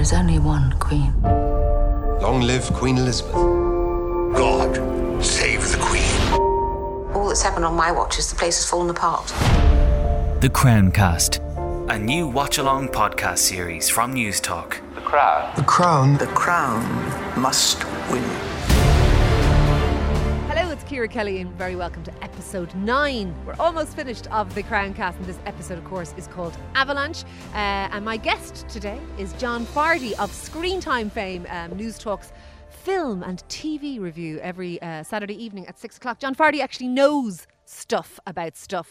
is 0.00 0.12
only 0.14 0.38
one 0.38 0.72
queen. 0.78 1.12
Long 1.22 2.40
live 2.40 2.72
Queen 2.72 2.96
Elizabeth. 2.96 3.34
God, 3.34 4.74
save 5.22 5.60
the 5.70 5.76
Queen. 5.78 7.12
All 7.14 7.28
that's 7.28 7.42
happened 7.42 7.66
on 7.66 7.74
my 7.74 7.92
watch 7.92 8.18
is 8.18 8.30
the 8.30 8.36
place 8.36 8.56
has 8.56 8.68
fallen 8.68 8.88
apart. 8.88 9.26
The 10.40 10.50
Crown 10.50 10.90
Cast, 10.90 11.40
a 11.88 11.98
new 11.98 12.26
watch 12.26 12.56
along 12.56 12.88
podcast 12.88 13.38
series 13.38 13.90
from 13.90 14.14
Newstalk. 14.14 14.78
The 14.94 15.02
Crown. 15.02 15.52
The 15.56 15.64
Crown. 15.64 16.16
The 16.16 16.26
Crown 16.28 17.40
must 17.40 17.84
win. 18.10 18.24
Ciara 20.90 21.06
Kelly, 21.06 21.38
and 21.38 21.52
very 21.52 21.76
welcome 21.76 22.02
to 22.02 22.12
episode 22.24 22.74
nine. 22.74 23.32
We're 23.46 23.54
almost 23.60 23.94
finished 23.94 24.26
of 24.32 24.52
the 24.56 24.64
Crown 24.64 24.92
Cast, 24.92 25.16
and 25.18 25.24
this 25.24 25.38
episode, 25.46 25.78
of 25.78 25.84
course, 25.84 26.12
is 26.16 26.26
called 26.26 26.58
Avalanche. 26.74 27.22
Uh, 27.54 27.86
and 27.92 28.04
my 28.04 28.16
guest 28.16 28.68
today 28.68 28.98
is 29.16 29.32
John 29.34 29.66
Fardy 29.66 30.18
of 30.18 30.32
Screen 30.32 30.80
Time 30.80 31.08
fame, 31.08 31.46
um, 31.48 31.70
Newstalk's 31.78 32.32
film 32.70 33.22
and 33.22 33.44
TV 33.48 34.00
review 34.00 34.40
every 34.40 34.82
uh, 34.82 35.04
Saturday 35.04 35.40
evening 35.40 35.64
at 35.68 35.78
six 35.78 35.96
o'clock. 35.96 36.18
John 36.18 36.34
Fardy 36.34 36.58
actually 36.58 36.88
knows 36.88 37.46
stuff 37.66 38.18
about 38.26 38.56
stuff, 38.56 38.90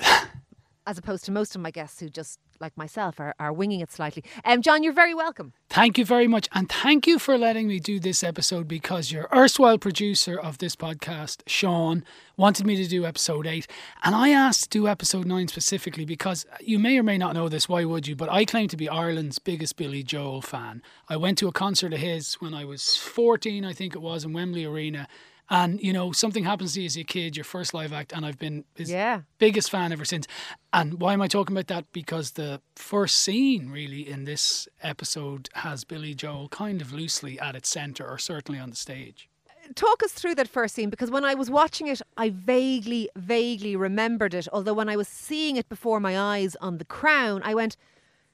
as 0.88 0.98
opposed 0.98 1.26
to 1.26 1.34
most 1.34 1.54
of 1.54 1.62
my 1.62 1.70
guests 1.70 2.00
who 2.00 2.08
just, 2.08 2.40
like 2.62 2.78
myself, 2.78 3.20
are, 3.20 3.36
are 3.40 3.54
winging 3.54 3.80
it 3.80 3.92
slightly. 3.92 4.24
Um, 4.46 4.62
John, 4.62 4.84
you're 4.84 4.94
very 4.94 5.14
welcome. 5.14 5.54
Thank 5.70 5.98
you 5.98 6.06
very 6.06 6.28
much. 6.28 6.48
And 6.54 6.70
thank 6.70 7.06
you 7.06 7.20
for 7.20 7.38
letting 7.38 7.68
me 7.68 7.80
do 7.80 8.00
this 8.00 8.24
episode 8.24 8.68
because 8.68 9.12
your 9.12 9.28
erstwhile 9.34 9.78
producer 9.78 10.38
of 10.38 10.58
this 10.58 10.76
podcast, 10.76 11.42
Sean, 11.48 12.04
wanted 12.38 12.66
me 12.66 12.76
to 12.78 12.88
do 12.88 13.06
episode 13.06 13.46
eight. 13.46 13.68
And 14.04 14.16
I 14.16 14.30
asked 14.30 14.64
to 14.64 14.70
do 14.70 14.88
episode 14.88 15.28
nine 15.28 15.48
specifically 15.48 16.06
because 16.06 16.46
you 16.60 16.80
may 16.80 16.98
or 16.98 17.04
may 17.04 17.18
not 17.18 17.36
know 17.36 17.50
this, 17.50 17.70
why 17.70 17.86
would 17.86 18.08
you? 18.08 18.16
But 18.16 18.32
I 18.32 18.46
claim 18.46 18.68
to 18.70 18.78
be 18.78 18.90
Ireland's 18.90 19.40
biggest 19.40 19.76
Billy 19.76 20.04
Joel 20.04 20.42
fan. 20.42 20.82
I 21.08 21.18
went 21.18 21.38
to 21.40 21.48
a 21.48 21.52
concert 21.52 21.94
of 21.94 22.00
his 22.00 22.36
when 22.36 22.54
I 22.54 22.66
was 22.66 22.96
14, 22.96 23.64
I 23.66 23.74
think 23.74 23.96
it 23.96 24.02
was, 24.02 24.26
in 24.26 24.34
Wembley 24.34 24.66
Arena. 24.66 25.08
And 25.50 25.82
you 25.82 25.94
know, 25.94 26.12
something 26.12 26.44
happens 26.44 26.74
to 26.74 26.82
you 26.82 26.86
as 26.86 26.98
a 26.98 27.04
kid, 27.04 27.36
your 27.36 27.44
first 27.44 27.74
live 27.74 27.92
act, 27.92 28.14
and 28.14 28.26
I've 28.26 28.38
been 28.38 28.66
his 28.76 28.92
Yeah. 28.92 29.22
biggest 29.40 29.70
fan 29.72 29.92
ever 29.92 30.06
since. 30.06 30.28
And 30.72 31.02
why 31.02 31.14
am 31.14 31.22
I 31.22 31.28
talking 31.28 31.56
about 31.56 31.68
that? 31.68 31.92
Because 31.92 32.32
the 32.32 32.62
first 32.76 33.18
scene, 33.18 33.70
really, 33.70 34.08
in 34.08 34.26
this 34.26 34.68
episode 34.84 35.50
has 35.56 35.84
Billy 35.84 36.14
Joel 36.14 36.50
kind 36.50 36.82
of 36.82 36.94
loosely 36.94 37.40
at 37.40 37.56
its 37.56 37.70
centre, 37.70 38.08
or 38.08 38.18
certainly 38.20 38.60
on 38.60 38.70
the 38.70 38.76
stage. 38.76 39.28
talk 39.76 40.02
us 40.04 40.12
through 40.14 40.34
that 40.34 40.48
first 40.48 40.74
scene 40.74 40.90
because 40.90 41.12
when 41.12 41.24
I 41.24 41.36
was 41.36 41.50
watching 41.52 41.88
it, 41.88 42.02
I 42.18 42.30
vaguely, 42.32 43.08
vaguely 43.16 43.76
remembered 43.76 44.34
it. 44.34 44.48
Although 44.52 44.74
when 44.74 44.90
I 44.90 44.96
was 44.96 45.08
seeing 45.08 45.58
it 45.58 45.70
before 45.70 46.00
my 46.00 46.18
eyes 46.20 46.56
on 46.62 46.80
The 46.80 46.86
Crown, 46.86 47.42
I 47.44 47.54
went, 47.54 47.76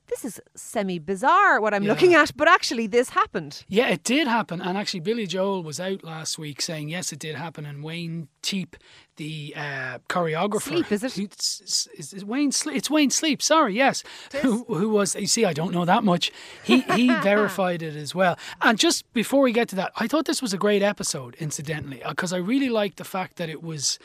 "This 0.07 0.23
is 0.25 0.41
semi 0.55 0.99
bizarre 0.99 1.59
what 1.61 1.73
I'm 1.73 1.83
Yeah. 1.83 1.91
looking 1.91 2.13
at." 2.13 2.35
But 2.35 2.47
actually, 2.47 2.87
this 2.87 3.09
happened. 3.09 3.63
Yeah, 3.67 3.87
it 3.89 4.03
did 4.03 4.27
happen. 4.27 4.61
And 4.61 4.77
actually, 4.77 4.99
Billy 5.01 5.27
Joel 5.27 5.63
was 5.63 5.79
out 5.79 6.03
last 6.03 6.37
week 6.37 6.61
saying, 6.61 6.89
yes, 6.89 7.11
it 7.11 7.19
did 7.19 7.35
happen. 7.35 7.65
And 7.65 7.83
Wayne 7.83 8.27
Teep, 8.41 8.75
the 9.17 9.53
uh, 9.55 9.99
choreographer. 10.09 10.61
Sleep, 10.61 10.91
is 10.91 11.03
it? 11.03 11.17
It's, 11.17 12.23
Wayne 12.23 12.51
Sleep. 12.51 12.75
It's 12.77 12.89
Wayne 12.89 13.09
Sleep, 13.09 13.41
sorry, 13.41 13.75
yes. 13.75 14.03
Who, 14.41 14.63
who 14.65 14.89
was, 14.89 15.15
you 15.15 15.27
see, 15.27 15.45
I 15.45 15.53
don't 15.53 15.71
know 15.73 15.85
that 15.85 16.03
much. 16.03 16.31
He, 16.63 16.81
he 16.81 17.07
verified 17.23 17.81
it 17.81 17.95
as 17.95 18.13
well. 18.13 18.37
And 18.61 18.77
just 18.77 19.11
before 19.13 19.41
we 19.41 19.51
get 19.51 19.67
to 19.69 19.75
that, 19.77 19.91
I 19.97 20.07
thought 20.07 20.25
this 20.25 20.41
was 20.41 20.53
a 20.53 20.57
great 20.57 20.81
episode, 20.83 21.35
incidentally, 21.39 22.01
because 22.07 22.33
I 22.33 22.37
really 22.37 22.69
liked 22.69 22.97
the 22.97 23.03
fact 23.03 23.37
that 23.37 23.49
it 23.49 23.63
was 23.63 23.97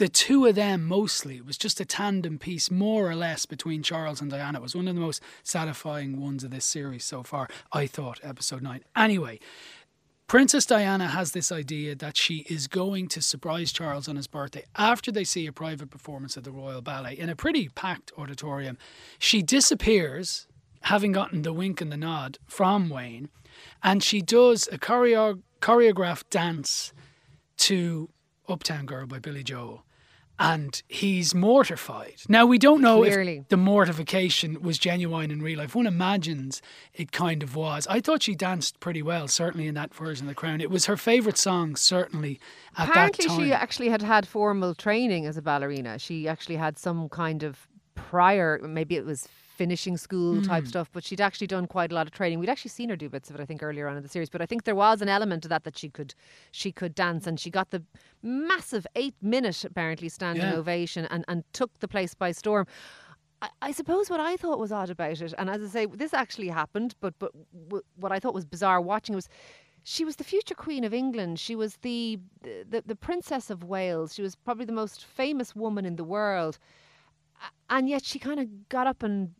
the 0.00 0.08
two 0.08 0.46
of 0.46 0.54
them 0.54 0.86
mostly. 0.88 1.36
It 1.36 1.44
was 1.44 1.58
just 1.58 1.78
a 1.78 1.84
tandem 1.84 2.38
piece, 2.38 2.70
more 2.70 3.10
or 3.10 3.14
less, 3.14 3.44
between 3.44 3.82
Charles 3.82 4.22
and 4.22 4.30
Diana. 4.30 4.58
It 4.58 4.62
was 4.62 4.74
one 4.74 4.88
of 4.88 4.94
the 4.94 5.00
most 5.00 5.22
satisfying 5.42 6.18
ones 6.18 6.42
of 6.42 6.50
this 6.50 6.64
series 6.64 7.04
so 7.04 7.22
far, 7.22 7.48
I 7.70 7.86
thought, 7.86 8.18
episode 8.22 8.62
nine. 8.62 8.82
Anyway, 8.96 9.40
Princess 10.26 10.64
Diana 10.64 11.08
has 11.08 11.32
this 11.32 11.52
idea 11.52 11.94
that 11.96 12.16
she 12.16 12.46
is 12.48 12.66
going 12.66 13.08
to 13.08 13.20
surprise 13.20 13.72
Charles 13.72 14.08
on 14.08 14.16
his 14.16 14.26
birthday 14.26 14.64
after 14.74 15.12
they 15.12 15.22
see 15.22 15.46
a 15.46 15.52
private 15.52 15.90
performance 15.90 16.34
of 16.38 16.44
the 16.44 16.50
Royal 16.50 16.80
Ballet 16.80 17.18
in 17.18 17.28
a 17.28 17.36
pretty 17.36 17.68
packed 17.68 18.10
auditorium. 18.16 18.78
She 19.18 19.42
disappears, 19.42 20.46
having 20.84 21.12
gotten 21.12 21.42
the 21.42 21.52
wink 21.52 21.82
and 21.82 21.92
the 21.92 21.98
nod 21.98 22.38
from 22.46 22.88
Wayne, 22.88 23.28
and 23.82 24.02
she 24.02 24.22
does 24.22 24.66
a 24.72 24.78
choreo- 24.78 25.42
choreographed 25.60 26.30
dance 26.30 26.94
to 27.58 28.08
Uptown 28.48 28.86
Girl 28.86 29.04
by 29.06 29.18
Billy 29.18 29.42
Joel. 29.42 29.84
And 30.42 30.82
he's 30.88 31.34
mortified. 31.34 32.22
Now, 32.26 32.46
we 32.46 32.56
don't 32.58 32.80
know 32.80 33.00
Clearly. 33.02 33.38
if 33.38 33.48
the 33.48 33.58
mortification 33.58 34.62
was 34.62 34.78
genuine 34.78 35.30
in 35.30 35.42
real 35.42 35.58
life. 35.58 35.74
One 35.74 35.86
imagines 35.86 36.62
it 36.94 37.12
kind 37.12 37.42
of 37.42 37.54
was. 37.54 37.86
I 37.88 38.00
thought 38.00 38.22
she 38.22 38.34
danced 38.34 38.80
pretty 38.80 39.02
well, 39.02 39.28
certainly 39.28 39.66
in 39.68 39.74
that 39.74 39.94
version 39.94 40.26
of 40.26 40.30
The 40.30 40.34
Crown. 40.34 40.62
It 40.62 40.70
was 40.70 40.86
her 40.86 40.96
favourite 40.96 41.36
song, 41.36 41.76
certainly 41.76 42.40
at 42.78 42.88
Apparently, 42.88 43.24
that 43.26 43.28
time. 43.28 43.40
she 43.40 43.52
actually 43.52 43.88
had 43.90 44.00
had 44.00 44.26
formal 44.26 44.74
training 44.74 45.26
as 45.26 45.36
a 45.36 45.42
ballerina. 45.42 45.98
She 45.98 46.26
actually 46.26 46.56
had 46.56 46.78
some 46.78 47.10
kind 47.10 47.42
of 47.42 47.68
prior, 47.94 48.58
maybe 48.62 48.96
it 48.96 49.04
was 49.04 49.28
finishing 49.60 49.96
school 49.98 50.34
Hmm. 50.36 50.48
type 50.52 50.66
stuff, 50.66 50.88
but 50.94 51.02
she'd 51.04 51.20
actually 51.28 51.46
done 51.56 51.66
quite 51.76 51.90
a 51.92 51.94
lot 51.94 52.06
of 52.08 52.12
training. 52.12 52.38
We'd 52.40 52.48
actually 52.54 52.70
seen 52.78 52.88
her 52.92 52.96
do 52.96 53.08
bits 53.14 53.28
of 53.30 53.36
it, 53.36 53.42
I 53.42 53.46
think, 53.50 53.62
earlier 53.62 53.86
on 53.88 53.96
in 53.98 54.02
the 54.02 54.08
series. 54.16 54.30
But 54.34 54.40
I 54.44 54.46
think 54.46 54.64
there 54.64 54.80
was 54.86 55.02
an 55.02 55.08
element 55.18 55.44
of 55.44 55.50
that 55.50 55.64
that 55.64 55.76
she 55.80 55.88
could, 55.96 56.14
she 56.50 56.70
could 56.72 56.94
dance, 56.94 57.26
and 57.28 57.38
she 57.38 57.50
got 57.50 57.68
the 57.70 57.82
massive 58.22 58.86
eight-minute 59.02 59.64
apparently 59.70 60.08
standing 60.08 60.44
Yeah. 60.50 60.60
ovation 60.62 61.02
and 61.12 61.22
and 61.28 61.38
took 61.52 61.72
the 61.80 61.88
place 61.88 62.14
by 62.24 62.32
storm. 62.32 62.66
I, 63.42 63.48
I 63.68 63.70
suppose 63.80 64.04
what 64.12 64.20
I 64.20 64.36
thought 64.42 64.58
was 64.64 64.72
odd 64.72 64.90
about 64.96 65.20
it, 65.26 65.34
and 65.38 65.46
as 65.54 65.60
I 65.62 65.68
say, 65.76 65.84
this 66.02 66.14
actually 66.22 66.48
happened, 66.62 66.90
but 67.04 67.12
but 67.22 67.32
w- 67.68 67.84
what 68.02 68.12
I 68.16 68.18
thought 68.20 68.34
was 68.40 68.46
bizarre 68.56 68.80
watching 68.92 69.14
was 69.20 69.28
she 69.94 70.04
was 70.08 70.16
the 70.16 70.24
future 70.32 70.54
queen 70.66 70.84
of 70.88 70.92
England. 71.02 71.38
She 71.46 71.54
was 71.62 71.72
the, 71.88 72.18
the 72.72 72.80
the 72.92 72.98
princess 73.08 73.50
of 73.54 73.58
Wales. 73.74 74.08
She 74.16 74.22
was 74.26 74.34
probably 74.46 74.66
the 74.72 74.78
most 74.82 74.98
famous 75.20 75.50
woman 75.64 75.84
in 75.90 75.96
the 75.96 76.08
world, 76.16 76.54
and 77.68 77.88
yet 77.88 78.02
she 78.10 78.18
kind 78.18 78.40
of 78.40 78.46
got 78.68 78.86
up 78.86 79.02
and 79.02 79.34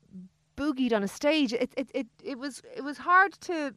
boogied 0.61 0.93
on 0.93 1.03
a 1.03 1.09
stage. 1.09 1.53
It 1.53 1.73
it 1.77 1.91
it, 1.95 2.07
it 2.23 2.39
was 2.39 2.63
it 2.77 2.85
was 2.85 2.99
hard 2.99 3.33
to 3.43 3.75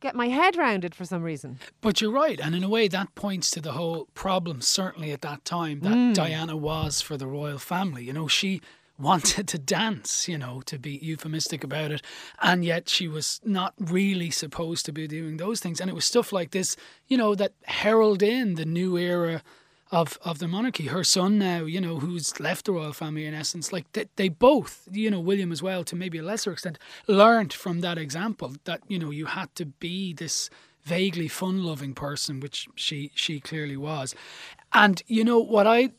get 0.00 0.14
my 0.14 0.28
head 0.28 0.56
round 0.56 0.84
it 0.84 0.94
for 0.94 1.04
some 1.04 1.22
reason. 1.22 1.58
But 1.80 2.00
you're 2.00 2.10
right, 2.10 2.40
and 2.40 2.54
in 2.54 2.64
a 2.64 2.68
way 2.68 2.88
that 2.88 3.14
points 3.14 3.50
to 3.50 3.60
the 3.60 3.72
whole 3.72 4.08
problem, 4.14 4.60
certainly 4.60 5.12
at 5.12 5.22
that 5.22 5.44
time, 5.44 5.80
that 5.80 5.92
mm. 5.92 6.14
Diana 6.14 6.56
was 6.56 7.00
for 7.00 7.16
the 7.16 7.26
royal 7.26 7.58
family. 7.58 8.04
You 8.04 8.12
know, 8.12 8.28
she 8.28 8.60
wanted 8.98 9.46
to 9.46 9.58
dance, 9.58 10.26
you 10.26 10.38
know, 10.38 10.62
to 10.62 10.78
be 10.78 10.98
euphemistic 11.02 11.62
about 11.62 11.92
it, 11.92 12.02
and 12.40 12.64
yet 12.64 12.88
she 12.88 13.06
was 13.08 13.40
not 13.44 13.74
really 13.78 14.30
supposed 14.30 14.86
to 14.86 14.92
be 14.92 15.06
doing 15.06 15.36
those 15.36 15.60
things. 15.60 15.80
And 15.80 15.90
it 15.90 15.94
was 15.94 16.06
stuff 16.06 16.32
like 16.32 16.50
this, 16.50 16.76
you 17.06 17.16
know, 17.16 17.34
that 17.34 17.52
herald 17.64 18.22
in 18.22 18.54
the 18.54 18.64
new 18.64 18.96
era 18.96 19.42
of 19.90 20.18
of 20.22 20.38
the 20.38 20.48
monarchy. 20.48 20.86
Her 20.86 21.04
son 21.04 21.38
now, 21.38 21.64
you 21.64 21.80
know, 21.80 21.98
who's 21.98 22.38
left 22.40 22.66
the 22.66 22.72
royal 22.72 22.92
family 22.92 23.24
in 23.24 23.34
essence, 23.34 23.72
like 23.72 23.90
they, 23.92 24.06
they 24.16 24.28
both, 24.28 24.88
you 24.90 25.10
know, 25.10 25.20
William 25.20 25.52
as 25.52 25.62
well, 25.62 25.84
to 25.84 25.96
maybe 25.96 26.18
a 26.18 26.22
lesser 26.22 26.52
extent, 26.52 26.78
learned 27.06 27.52
from 27.52 27.80
that 27.80 27.98
example 27.98 28.54
that 28.64 28.80
you 28.88 28.98
know 28.98 29.10
you 29.10 29.26
had 29.26 29.54
to 29.56 29.66
be 29.66 30.12
this 30.12 30.50
vaguely 30.82 31.28
fun-loving 31.28 31.94
person, 31.94 32.40
which 32.40 32.68
she 32.74 33.10
she 33.14 33.40
clearly 33.40 33.76
was. 33.76 34.14
And 34.72 35.02
you 35.06 35.24
know 35.24 35.38
what 35.38 35.66
I 35.66 35.90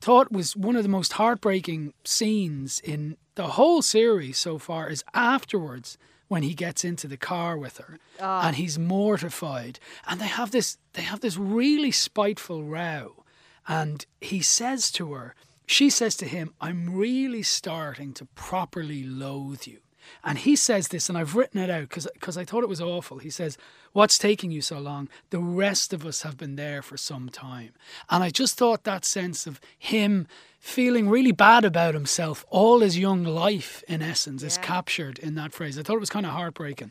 thought 0.00 0.30
was 0.30 0.56
one 0.56 0.76
of 0.76 0.82
the 0.82 0.88
most 0.88 1.14
heartbreaking 1.14 1.94
scenes 2.04 2.80
in 2.80 3.16
the 3.34 3.48
whole 3.48 3.82
series 3.82 4.38
so 4.38 4.58
far 4.58 4.88
is 4.88 5.04
afterwards 5.14 5.98
when 6.28 6.42
he 6.42 6.54
gets 6.54 6.84
into 6.84 7.06
the 7.06 7.16
car 7.16 7.56
with 7.56 7.78
her. 7.78 7.98
Ah. 8.20 8.46
And 8.46 8.56
he's 8.56 8.78
mortified. 8.78 9.78
And 10.06 10.20
they 10.20 10.26
have 10.26 10.50
this 10.50 10.78
they 10.92 11.02
have 11.02 11.20
this 11.20 11.36
really 11.36 11.90
spiteful 11.92 12.64
row. 12.64 13.24
And 13.68 14.06
he 14.20 14.40
says 14.42 14.90
to 14.92 15.12
her 15.12 15.34
she 15.66 15.90
says 15.90 16.16
to 16.16 16.26
him 16.26 16.54
i'm 16.60 16.94
really 16.94 17.42
starting 17.42 18.12
to 18.14 18.24
properly 18.24 19.02
loathe 19.02 19.66
you 19.66 19.78
and 20.24 20.38
he 20.38 20.56
says 20.56 20.88
this, 20.88 21.08
and 21.08 21.16
I've 21.16 21.36
written 21.36 21.60
it 21.60 21.70
out 21.70 21.88
because 21.88 22.36
I 22.36 22.44
thought 22.44 22.62
it 22.62 22.68
was 22.68 22.80
awful. 22.80 23.18
He 23.18 23.30
says, 23.30 23.56
What's 23.92 24.18
taking 24.18 24.50
you 24.50 24.60
so 24.60 24.78
long? 24.78 25.08
The 25.30 25.38
rest 25.38 25.94
of 25.94 26.04
us 26.04 26.20
have 26.20 26.36
been 26.36 26.56
there 26.56 26.82
for 26.82 26.98
some 26.98 27.30
time. 27.30 27.72
And 28.10 28.22
I 28.22 28.28
just 28.28 28.58
thought 28.58 28.84
that 28.84 29.06
sense 29.06 29.46
of 29.46 29.58
him 29.78 30.26
feeling 30.58 31.08
really 31.08 31.32
bad 31.32 31.64
about 31.64 31.94
himself, 31.94 32.44
all 32.50 32.80
his 32.80 32.98
young 32.98 33.24
life, 33.24 33.82
in 33.88 34.02
essence, 34.02 34.42
is 34.42 34.58
captured 34.58 35.18
in 35.20 35.34
that 35.36 35.52
phrase. 35.52 35.78
I 35.78 35.82
thought 35.82 35.96
it 35.96 36.00
was 36.00 36.10
kind 36.10 36.26
of 36.26 36.32
heartbreaking. 36.32 36.90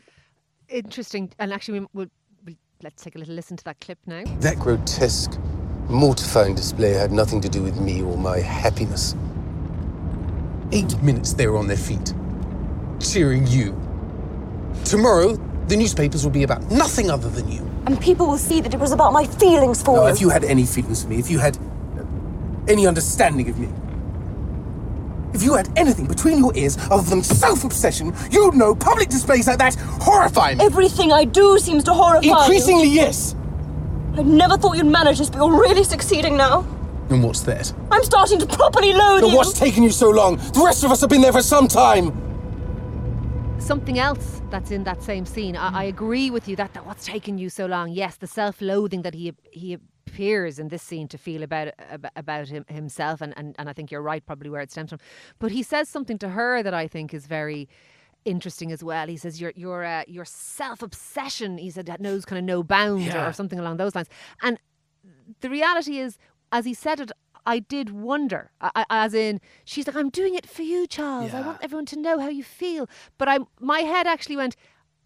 Interesting, 0.68 1.30
and 1.38 1.52
actually, 1.52 1.80
we, 1.80 1.86
we'll, 1.92 2.06
we'll, 2.44 2.56
let's 2.82 3.04
take 3.04 3.14
a 3.14 3.18
little 3.18 3.34
listen 3.34 3.56
to 3.56 3.64
that 3.64 3.80
clip 3.80 3.98
now. 4.06 4.24
That 4.40 4.58
grotesque, 4.58 5.38
mortifying 5.88 6.54
display 6.54 6.92
had 6.92 7.12
nothing 7.12 7.40
to 7.42 7.48
do 7.48 7.62
with 7.62 7.78
me 7.78 8.02
or 8.02 8.16
my 8.16 8.40
happiness. 8.40 9.14
Eight 10.72 11.00
minutes 11.02 11.34
they 11.34 11.46
were 11.46 11.56
on 11.56 11.68
their 11.68 11.76
feet, 11.76 12.14
cheering 13.00 13.46
you. 13.46 13.74
Tomorrow, 14.84 15.34
the 15.68 15.76
newspapers 15.76 16.24
will 16.24 16.30
be 16.32 16.42
about 16.44 16.62
nothing 16.70 17.10
other 17.10 17.28
than 17.28 17.50
you. 17.50 17.60
And 17.86 18.00
people 18.00 18.26
will 18.26 18.38
see 18.38 18.60
that 18.60 18.72
it 18.74 18.80
was 18.80 18.92
about 18.92 19.12
my 19.12 19.24
feelings 19.26 19.82
for 19.82 19.96
Now, 19.96 20.06
you. 20.06 20.12
if 20.12 20.20
you 20.20 20.28
had 20.28 20.44
any 20.44 20.64
feelings 20.64 21.02
for 21.02 21.08
me, 21.08 21.18
if 21.18 21.30
you 21.30 21.38
had 21.38 21.56
uh, 21.56 22.04
any 22.68 22.86
understanding 22.86 23.48
of 23.48 23.58
me, 23.58 23.68
If 25.34 25.42
you 25.42 25.54
had 25.54 25.68
anything 25.76 26.06
between 26.06 26.38
your 26.38 26.52
ears 26.56 26.78
other 26.90 27.02
than 27.10 27.22
self-obsession, 27.22 28.14
you'd 28.30 28.54
know 28.54 28.74
public 28.74 29.08
displays 29.10 29.46
like 29.46 29.58
that 29.58 29.74
horrify 30.00 30.54
me. 30.54 30.64
Everything 30.64 31.12
I 31.12 31.24
do 31.24 31.58
seems 31.58 31.84
to 31.84 31.92
horrify 31.92 32.22
you. 32.26 32.34
Increasingly, 32.38 32.88
yes. 32.88 33.34
I 34.16 34.22
never 34.22 34.56
thought 34.56 34.76
you'd 34.78 34.86
manage 34.86 35.18
this, 35.18 35.28
but 35.28 35.38
you're 35.38 35.60
really 35.60 35.84
succeeding 35.84 36.36
now. 36.38 36.64
And 37.10 37.22
what's 37.22 37.42
that? 37.42 37.70
I'm 37.90 38.02
starting 38.02 38.38
to 38.38 38.46
properly 38.46 38.92
loathe 38.94 39.20
But 39.22 39.30
you. 39.30 39.36
what's 39.36 39.52
taken 39.52 39.82
you 39.82 39.90
so 39.90 40.08
long? 40.10 40.36
The 40.36 40.62
rest 40.64 40.84
of 40.84 40.90
us 40.90 41.00
have 41.02 41.10
been 41.10 41.20
there 41.20 41.32
for 41.34 41.42
some 41.42 41.68
time. 41.68 42.10
Something 43.66 43.98
else 43.98 44.40
that's 44.50 44.70
in 44.70 44.84
that 44.84 45.02
same 45.02 45.26
scene. 45.26 45.56
I, 45.56 45.80
I 45.80 45.84
agree 45.84 46.30
with 46.30 46.46
you 46.46 46.54
that, 46.54 46.72
that 46.74 46.86
what's 46.86 47.04
taken 47.04 47.36
you 47.36 47.48
so 47.50 47.66
long. 47.66 47.90
Yes, 47.90 48.16
the 48.16 48.26
self-loathing 48.28 49.02
that 49.02 49.14
he 49.14 49.32
he 49.50 49.78
appears 50.06 50.60
in 50.60 50.68
this 50.68 50.82
scene 50.82 51.08
to 51.08 51.18
feel 51.18 51.42
about 51.42 51.68
about, 52.14 52.48
him, 52.48 52.64
himself, 52.68 53.20
and, 53.20 53.34
and 53.36 53.56
and 53.58 53.68
I 53.68 53.72
think 53.72 53.90
you're 53.90 54.02
right, 54.02 54.24
probably 54.24 54.50
where 54.50 54.60
it 54.60 54.70
stems 54.70 54.90
from. 54.90 55.00
But 55.40 55.50
he 55.50 55.64
says 55.64 55.88
something 55.88 56.16
to 56.18 56.28
her 56.28 56.62
that 56.62 56.74
I 56.74 56.86
think 56.86 57.12
is 57.12 57.26
very 57.26 57.68
interesting 58.24 58.70
as 58.70 58.84
well. 58.84 59.08
He 59.08 59.16
says 59.16 59.40
your 59.40 59.52
your 59.56 59.84
uh, 59.84 60.04
your 60.06 60.24
self 60.24 60.80
obsession. 60.80 61.58
He 61.58 61.70
said 61.70 61.86
that 61.86 62.00
knows 62.00 62.24
kind 62.24 62.38
of 62.38 62.44
no 62.44 62.62
bounds 62.62 63.12
or, 63.14 63.26
or 63.26 63.32
something 63.32 63.58
along 63.58 63.78
those 63.78 63.96
lines. 63.96 64.08
And 64.42 64.60
the 65.40 65.50
reality 65.50 65.98
is, 65.98 66.18
as 66.52 66.64
he 66.64 66.74
said 66.74 67.00
it, 67.00 67.10
I 67.46 67.60
did 67.60 67.90
wonder. 67.90 68.50
I, 68.60 68.84
as 68.90 69.14
in, 69.14 69.40
she's 69.64 69.86
like, 69.86 69.96
"I'm 69.96 70.10
doing 70.10 70.34
it 70.34 70.46
for 70.46 70.62
you, 70.62 70.86
Charles. 70.86 71.32
I 71.32 71.40
want 71.42 71.58
everyone 71.62 71.86
to 71.86 71.98
know 71.98 72.18
how 72.18 72.28
you 72.28 72.42
feel." 72.44 72.88
But 73.18 73.28
I, 73.28 73.38
my 73.60 73.80
head 73.80 74.06
actually 74.06 74.36
went, 74.36 74.56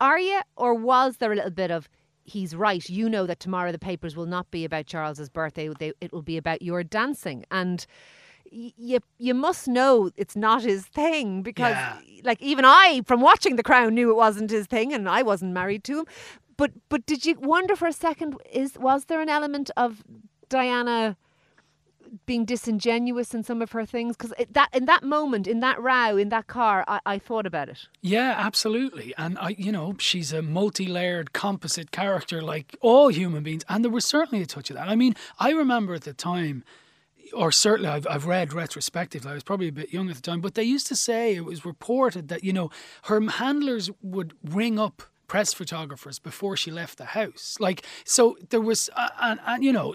"Are 0.01 0.19
you?" 0.19 0.41
Or 0.57 0.75
was 0.75 1.19
there 1.19 1.33
a 1.33 1.37
little 1.37 1.51
bit 1.51 1.71
of? 1.71 1.89
He's 2.25 2.55
right. 2.55 2.89
You 2.89 3.09
know 3.09 3.27
that 3.27 3.41
tomorrow 3.41 3.73
the 3.73 3.79
papers 3.79 4.15
will 4.17 4.27
not 4.27 4.51
be 4.51 4.65
about 4.65 4.87
Charles's 4.87 5.29
birthday. 5.29 5.69
They, 5.79 5.93
it 6.01 6.13
will 6.13 6.23
be 6.23 6.37
about 6.37 6.63
your 6.63 6.85
dancing, 6.85 7.45
and 7.51 7.85
y- 8.53 8.73
you 8.77 9.01
you 9.19 9.35
must 9.35 9.67
know 9.67 10.11
it's 10.17 10.37
not 10.37 10.63
his 10.63 10.87
thing 10.87 11.43
because, 11.43 11.73
Yeah. 11.75 11.99
like, 12.23 12.41
even 12.41 12.65
I, 12.65 13.03
from 13.07 13.21
watching 13.21 13.57
The 13.57 13.63
Crown, 13.63 13.95
knew 13.95 14.11
it 14.11 14.17
wasn't 14.17 14.51
his 14.51 14.67
thing, 14.67 14.93
and 14.93 15.09
I 15.09 15.23
wasn't 15.23 15.53
married 15.53 15.83
to 15.85 16.01
him. 16.01 16.07
But 16.57 16.71
but 16.89 17.05
did 17.07 17.25
you 17.27 17.35
wonder 17.41 17.75
for 17.75 17.89
a 17.89 17.93
second? 17.93 18.37
Is 18.53 18.79
was 18.79 19.07
there 19.07 19.21
an 19.21 19.29
element 19.29 19.71
of 19.77 20.05
Diana? 20.49 21.17
Being 22.27 22.45
disingenuous 22.45 23.35
in 23.35 23.43
some 23.43 23.63
of 23.63 23.73
her 23.73 23.85
things 23.85 24.17
because 24.17 24.33
that 24.51 24.69
in 24.73 24.85
that 24.87 25.03
moment 25.03 25.47
in 25.47 25.61
that 25.61 25.81
row 25.81 26.17
in 26.17 26.29
that 26.29 26.47
car 26.47 26.85
I, 26.89 27.01
I 27.07 27.19
thought 27.19 27.47
about 27.47 27.69
it 27.69 27.89
Yeah, 28.03 28.35
absolutely. 28.37 29.15
And 29.17 29.39
I, 29.39 29.51
you 29.51 29.73
know, 29.73 29.95
she's 29.99 30.33
a 30.33 30.43
multi-layered 30.43 31.33
composite 31.33 31.91
character 31.91 32.43
like 32.43 32.77
all 32.81 33.09
human 33.09 33.43
beings, 33.43 33.65
and 33.69 33.85
there 33.85 33.91
was 33.91 34.05
certainly 34.05 34.43
a 34.43 34.47
touch 34.47 34.71
of 34.71 34.77
that. 34.77 34.89
I 34.89 34.97
mean, 34.97 35.15
I 35.39 35.51
remember 35.51 35.95
at 35.95 36.03
the 36.03 36.13
time, 36.13 36.65
or 37.33 37.53
certainly 37.53 37.91
I've, 37.91 38.07
I've 38.09 38.27
read 38.27 38.53
retrospectively. 38.53 39.31
I 39.31 39.35
was 39.35 39.43
probably 39.43 39.69
a 39.69 39.73
bit 39.73 39.93
young 39.93 40.09
at 40.11 40.17
the 40.17 40.23
time, 40.23 40.41
but 40.41 40.55
they 40.55 40.63
used 40.65 40.87
to 40.89 40.97
say 40.97 41.35
it 41.35 41.45
was 41.45 41.65
reported 41.65 42.29
that 42.29 42.43
you 42.43 42.53
know 42.53 42.71
her 43.05 43.21
handlers 43.21 43.91
would 44.03 44.35
ring 44.43 44.79
up 44.79 45.03
press 45.31 45.53
photographers 45.55 46.19
before 46.19 46.57
she 46.57 46.73
left 46.73 46.99
the 46.99 47.05
house. 47.21 47.57
Like, 47.61 47.87
so 48.05 48.37
there 48.51 48.61
was, 48.61 48.91
uh, 48.97 49.09
and, 49.21 49.39
and 49.47 49.63
you 49.67 49.73
know, 49.73 49.95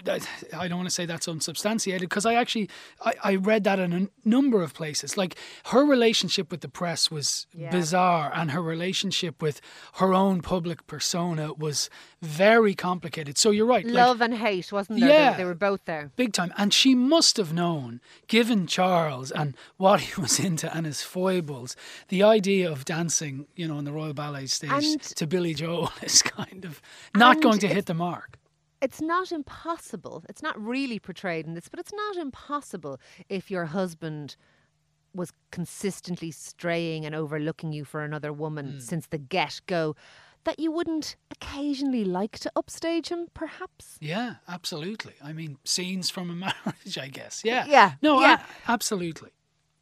I 0.62 0.66
don't 0.66 0.78
want 0.78 0.88
to 0.88 0.94
say 0.94 1.04
that's 1.04 1.28
unsubstantiated 1.28 2.08
because 2.08 2.24
I 2.24 2.34
actually, 2.42 2.70
I, 3.04 3.12
I 3.22 3.34
read 3.36 3.62
that 3.64 3.78
in 3.78 3.92
a 3.92 4.08
number 4.36 4.62
of 4.62 4.72
places. 4.72 5.18
Like, 5.18 5.36
her 5.66 5.84
relationship 5.84 6.50
with 6.50 6.62
the 6.62 6.70
press 6.70 7.10
was 7.10 7.46
Yeah. 7.52 7.70
bizarre, 7.70 8.32
and 8.34 8.50
her 8.52 8.62
relationship 8.62 9.42
with 9.42 9.60
her 10.00 10.14
own 10.14 10.40
public 10.40 10.86
persona 10.86 11.52
was 11.52 11.90
very 12.22 12.74
complicated. 12.74 13.36
So 13.36 13.50
you're 13.50 13.66
right. 13.66 13.84
like, 13.84 13.94
love 13.94 14.22
and 14.22 14.34
hate 14.34 14.72
wasn't 14.72 15.00
there 15.00 15.08
Yeah. 15.10 15.32
they, 15.32 15.38
they 15.38 15.44
were 15.44 15.54
both 15.54 15.84
there 15.84 16.10
Big 16.16 16.32
time. 16.32 16.50
And 16.56 16.72
she 16.72 16.94
must 16.94 17.36
have 17.36 17.52
known, 17.52 18.00
given 18.26 18.66
Charles 18.66 19.30
and 19.30 19.54
what 19.76 20.00
he 20.00 20.20
was 20.24 20.40
into 20.40 20.74
and 20.74 20.86
his 20.86 21.02
foibles, 21.02 21.76
the 22.08 22.22
idea 22.22 22.70
of 22.72 22.86
dancing, 22.86 23.46
you 23.54 23.68
know, 23.68 23.76
on 23.76 23.84
the 23.84 23.92
Royal 23.92 24.14
Ballet 24.14 24.46
stage 24.46 24.70
And- 24.70 25.02
to 25.20 25.25
Billy 25.26 25.54
Joel 25.54 25.90
is 26.02 26.22
kind 26.22 26.64
of 26.64 26.80
not 27.14 27.34
And 27.36 27.42
going 27.42 27.58
to 27.60 27.68
hit 27.68 27.86
the 27.86 27.94
mark. 27.94 28.38
it's 28.82 29.00
not 29.00 29.32
impossible 29.32 30.22
it's 30.28 30.42
not 30.42 30.60
really 30.60 30.98
portrayed 30.98 31.46
in 31.46 31.54
this 31.54 31.68
but 31.68 31.80
it's 31.80 31.92
not 31.92 32.16
impossible 32.16 32.98
if 33.28 33.50
your 33.50 33.66
husband 33.66 34.36
was 35.14 35.32
consistently 35.50 36.30
straying 36.30 37.06
and 37.06 37.14
overlooking 37.14 37.72
you 37.72 37.84
for 37.84 38.02
another 38.04 38.32
woman 38.32 38.72
Hmm. 38.72 38.78
since 38.80 39.06
the 39.06 39.18
get-go 39.18 39.96
that 40.44 40.60
you 40.60 40.70
wouldn't 40.70 41.16
occasionally 41.30 42.04
like 42.04 42.38
to 42.40 42.52
upstage 42.54 43.08
him 43.08 43.26
perhaps 43.34 43.96
Yeah, 44.00 44.36
absolutely. 44.46 45.14
I 45.22 45.32
mean, 45.32 45.56
scenes 45.64 46.10
from 46.10 46.30
a 46.30 46.34
marriage, 46.46 46.98
I 46.98 47.08
guess. 47.08 47.42
Yeah. 47.44 47.64
Yeah, 47.66 47.92
No, 48.02 48.20
yeah. 48.20 48.42
a- 48.68 48.70
absolutely. 48.70 49.30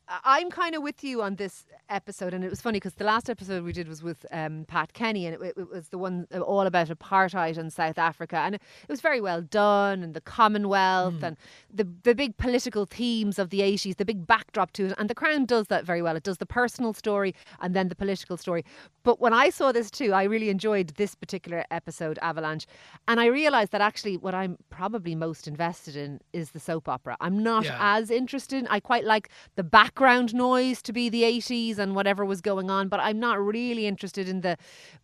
I'm 0.09 0.51
kind 0.51 0.75
of 0.75 0.83
with 0.83 1.03
you 1.03 1.23
on 1.23 1.37
this 1.37 1.65
episode, 1.89 2.35
and 2.35 2.45
it 2.45 2.51
was 2.51 2.61
funny 2.61 2.77
because 2.77 2.95
the 2.95 3.05
last 3.05 3.31
episode 3.31 3.65
we 3.65 3.73
did 3.73 3.89
was 3.89 4.03
with 4.03 4.27
um, 4.31 4.67
Pat 4.69 4.93
Kenny, 4.93 5.27
and 5.27 5.35
it, 5.43 5.55
it 5.57 5.71
was 5.71 5.89
the 5.89 5.97
one 5.97 6.27
uh, 6.35 6.41
all 6.41 6.63
about 6.67 6.89
apartheid 6.89 7.57
in 7.57 7.71
South 7.71 7.99
Africa, 7.99 8.37
and 8.37 8.57
it, 8.57 8.63
it 8.83 8.89
was 8.91 9.01
very 9.01 9.21
well 9.23 9.41
done, 9.41 10.03
and 10.03 10.13
the 10.13 10.21
Commonwealth, 10.21 11.23
and 11.23 11.37
the 11.73 11.89
the 12.03 12.15
big 12.15 12.37
political 12.37 12.85
themes 12.85 13.39
of 13.39 13.49
the 13.49 13.61
80s, 13.61 13.97
the 13.97 14.05
big 14.05 14.27
backdrop 14.27 14.73
to 14.73 14.87
it, 14.87 14.95
and 14.99 15.09
The 15.09 15.15
Crown 15.15 15.47
does 15.47 15.69
that 15.69 15.85
very 15.87 16.03
well. 16.03 16.17
It 16.17 16.23
does 16.23 16.37
the 16.39 16.47
personal 16.47 16.93
story 16.93 17.35
and 17.61 17.75
then 17.75 17.89
the 17.89 17.95
political 17.97 18.37
story. 18.37 18.65
But 19.05 19.21
when 19.21 19.33
I 19.33 19.49
saw 19.51 19.73
this 19.73 19.91
too, 19.91 20.13
I 20.13 20.25
really 20.25 20.51
enjoyed 20.51 20.89
this 20.97 21.15
particular 21.15 21.65
episode, 21.71 22.19
Avalanche, 22.21 22.67
and 23.09 23.21
I 23.21 23.27
realised 23.27 23.73
that 23.73 23.81
actually 23.81 24.17
what 24.19 24.35
I'm 24.35 24.59
probably 24.71 25.15
most 25.15 25.49
invested 25.49 25.97
in 25.97 26.21
is 26.33 26.51
the 26.51 26.61
soap 26.61 26.89
opera. 26.89 27.17
I'm 27.21 27.43
not 27.43 27.65
Yeah. 27.65 27.77
as 27.81 28.11
interested. 28.11 28.67
I 28.69 28.81
quite 28.81 29.05
like 29.05 29.31
the 29.57 29.65
background 29.95 30.35
noise 30.35 30.83
to 30.83 30.93
be 30.93 31.09
the 31.09 31.23
80s 31.23 31.79
and 31.79 31.95
whatever 31.95 32.25
was 32.25 32.41
going 32.41 32.69
on, 32.69 32.89
but 32.89 32.99
I'm 32.99 33.21
not 33.21 33.39
really 33.41 33.87
interested 33.87 34.29
in 34.29 34.41
the 34.41 34.57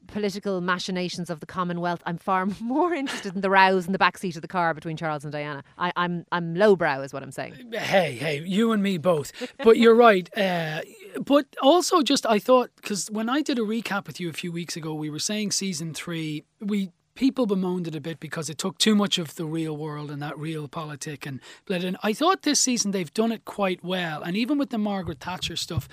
political 0.08 0.60
machinations 0.60 1.30
of 1.30 1.38
the 1.38 1.46
Commonwealth. 1.46 2.02
I'm 2.06 2.18
far 2.18 2.46
more 2.60 2.92
interested 2.92 3.36
in 3.36 3.40
the 3.40 3.50
rows 3.50 3.86
in 3.86 3.92
the 3.92 4.00
backseat 4.00 4.34
of 4.34 4.42
the 4.42 4.48
car 4.48 4.74
between 4.74 4.96
Charles 4.96 5.22
and 5.22 5.30
Diana. 5.30 5.62
I, 5.78 5.92
I'm 5.94 6.24
I'm 6.32 6.56
lowbrow, 6.56 7.02
is 7.02 7.12
what 7.12 7.22
I'm 7.22 7.30
saying. 7.30 7.54
Hey, 7.72 8.16
hey, 8.16 8.42
you 8.44 8.72
and 8.72 8.82
me 8.82 8.98
both. 8.98 9.30
But 9.62 9.76
you're 9.78 9.94
right. 10.10 10.28
Uh, 10.36 10.80
but 11.24 11.46
also, 11.62 12.02
just 12.02 12.26
I 12.26 12.40
thought 12.40 12.70
because 12.74 13.08
when 13.12 13.28
I 13.28 13.42
did 13.42 13.60
a 13.60 13.62
recap 13.62 14.08
with 14.08 14.18
you 14.18 14.28
a 14.28 14.32
few 14.32 14.50
weeks 14.50 14.76
ago, 14.76 14.92
we 14.92 15.08
were 15.08 15.20
saying 15.20 15.52
season 15.52 15.94
three, 15.94 16.42
we 16.60 16.90
people 17.20 17.44
bemoaned 17.44 17.86
it 17.86 17.94
a 17.94 18.00
bit 18.00 18.18
because 18.18 18.48
it 18.48 18.56
took 18.56 18.78
too 18.78 18.94
much 18.94 19.18
of 19.18 19.34
the 19.34 19.44
real 19.44 19.76
world 19.76 20.10
and 20.10 20.22
that 20.22 20.38
real 20.38 20.66
politic 20.66 21.26
and 21.26 21.38
bled 21.66 21.84
in. 21.84 21.94
I 22.02 22.14
thought 22.14 22.44
this 22.44 22.58
season 22.58 22.92
they've 22.92 23.12
done 23.12 23.30
it 23.30 23.44
quite 23.44 23.84
well, 23.84 24.22
and 24.22 24.38
even 24.38 24.56
with 24.56 24.70
the 24.70 24.78
Margaret 24.78 25.20
Thatcher 25.20 25.54
stuff, 25.54 25.86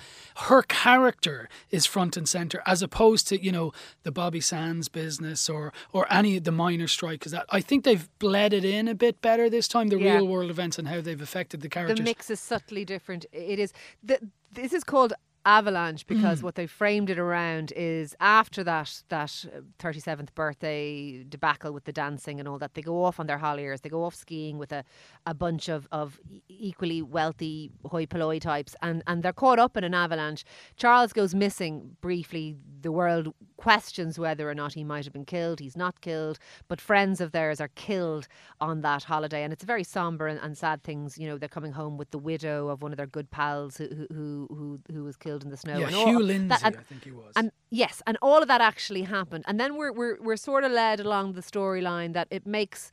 her 0.48 0.62
character 0.62 1.50
is 1.70 1.84
front 1.84 2.16
and 2.16 2.26
center 2.26 2.62
as 2.64 2.80
opposed 2.80 3.28
to 3.28 3.44
you 3.44 3.52
know 3.52 3.74
the 4.04 4.10
Bobby 4.10 4.40
Sands 4.40 4.88
business 4.88 5.50
or 5.50 5.70
or 5.92 6.10
any 6.10 6.38
of 6.38 6.44
the 6.44 6.50
minor 6.50 6.88
strikers. 6.88 7.32
That 7.32 7.44
I 7.50 7.60
think 7.60 7.84
they've 7.84 8.08
bled 8.18 8.54
it 8.54 8.64
in 8.64 8.88
a 8.88 8.94
bit 8.94 9.20
better 9.20 9.50
this 9.50 9.68
time. 9.68 9.88
The 9.88 9.98
Yeah. 9.98 10.14
real 10.14 10.28
world 10.28 10.48
events 10.48 10.78
and 10.78 10.88
how 10.88 11.02
they've 11.02 11.20
affected 11.20 11.60
the 11.60 11.68
characters. 11.68 11.98
The 11.98 12.04
mix 12.04 12.30
is 12.30 12.40
subtly 12.40 12.86
different. 12.86 13.26
It 13.32 13.58
is. 13.58 13.74
The, 14.02 14.18
this 14.50 14.72
is 14.72 14.82
called 14.82 15.12
avalanche 15.44 16.06
because 16.06 16.42
what 16.42 16.54
they 16.54 16.66
framed 16.66 17.10
it 17.10 17.18
around 17.18 17.72
is 17.76 18.14
after 18.20 18.62
that 18.64 19.02
that 19.08 19.44
uh, 19.54 19.60
37th 19.78 20.34
birthday 20.34 21.24
debacle 21.28 21.72
with 21.72 21.84
the 21.84 21.92
dancing 21.92 22.38
and 22.38 22.48
all 22.48 22.58
that 22.58 22.74
they 22.74 22.82
go 22.82 23.04
off 23.04 23.18
on 23.18 23.26
their 23.26 23.38
holiers 23.38 23.80
they 23.80 23.88
go 23.88 24.04
off 24.04 24.14
skiing 24.14 24.58
with 24.58 24.72
a, 24.72 24.84
a 25.26 25.34
bunch 25.34 25.68
of, 25.68 25.88
of 25.92 26.20
equally 26.48 27.00
wealthy 27.02 27.70
hoi 27.86 28.04
polloi 28.04 28.38
types 28.38 28.74
and, 28.82 29.02
and 29.06 29.22
they're 29.22 29.32
caught 29.32 29.58
up 29.58 29.76
in 29.76 29.84
an 29.84 29.94
avalanche. 29.94 30.44
Charles 30.76 31.12
goes 31.12 31.34
missing 31.34 31.96
briefly. 32.00 32.56
The 32.80 32.92
world 32.92 33.34
questions 33.56 34.18
whether 34.18 34.48
or 34.48 34.54
not 34.54 34.74
he 34.74 34.84
might 34.84 35.04
have 35.04 35.12
been 35.12 35.24
killed. 35.24 35.60
He's 35.60 35.76
not 35.76 36.00
killed 36.00 36.38
but 36.68 36.80
friends 36.80 37.20
of 37.20 37.32
theirs 37.32 37.60
are 37.60 37.68
killed 37.68 38.28
on 38.60 38.80
that 38.82 39.04
holiday. 39.04 39.42
And 39.42 39.52
it's 39.52 39.62
a 39.62 39.66
very 39.66 39.84
somber 39.84 40.26
and, 40.26 40.38
and 40.40 40.56
sad 40.56 40.82
things. 40.82 41.18
You 41.18 41.28
know 41.28 41.38
they're 41.38 41.48
coming 41.48 41.72
home 41.72 41.96
with 41.96 42.10
the 42.10 42.18
widow 42.18 42.68
of 42.68 42.82
one 42.82 42.92
of 42.92 42.96
their 42.96 43.06
good 43.06 43.30
pals 43.30 43.76
who 43.76 43.88
who, 44.10 44.46
who, 44.50 44.80
who 44.92 45.04
was 45.04 45.16
killed 45.16 45.37
in 45.42 45.50
the 45.50 45.56
snow 45.56 45.78
yeah, 45.78 45.86
and 45.86 45.94
Hugh 45.94 46.06
all, 46.16 46.22
Lindsay, 46.22 46.48
that- 46.48 46.62
and, 46.64 46.76
I 46.76 46.82
think 46.82 47.04
he 47.04 47.10
was. 47.10 47.32
and 47.36 47.50
yes, 47.70 48.02
and 48.06 48.16
all 48.22 48.40
of 48.42 48.48
that 48.48 48.60
actually 48.60 49.02
happened. 49.02 49.44
And 49.46 49.58
then 49.60 49.76
we're 49.76 49.92
we're 49.92 50.18
we're 50.20 50.36
sort 50.36 50.64
of 50.64 50.72
led 50.72 51.00
along 51.00 51.32
the 51.34 51.42
storyline 51.42 52.12
that 52.14 52.28
it 52.30 52.46
makes 52.46 52.92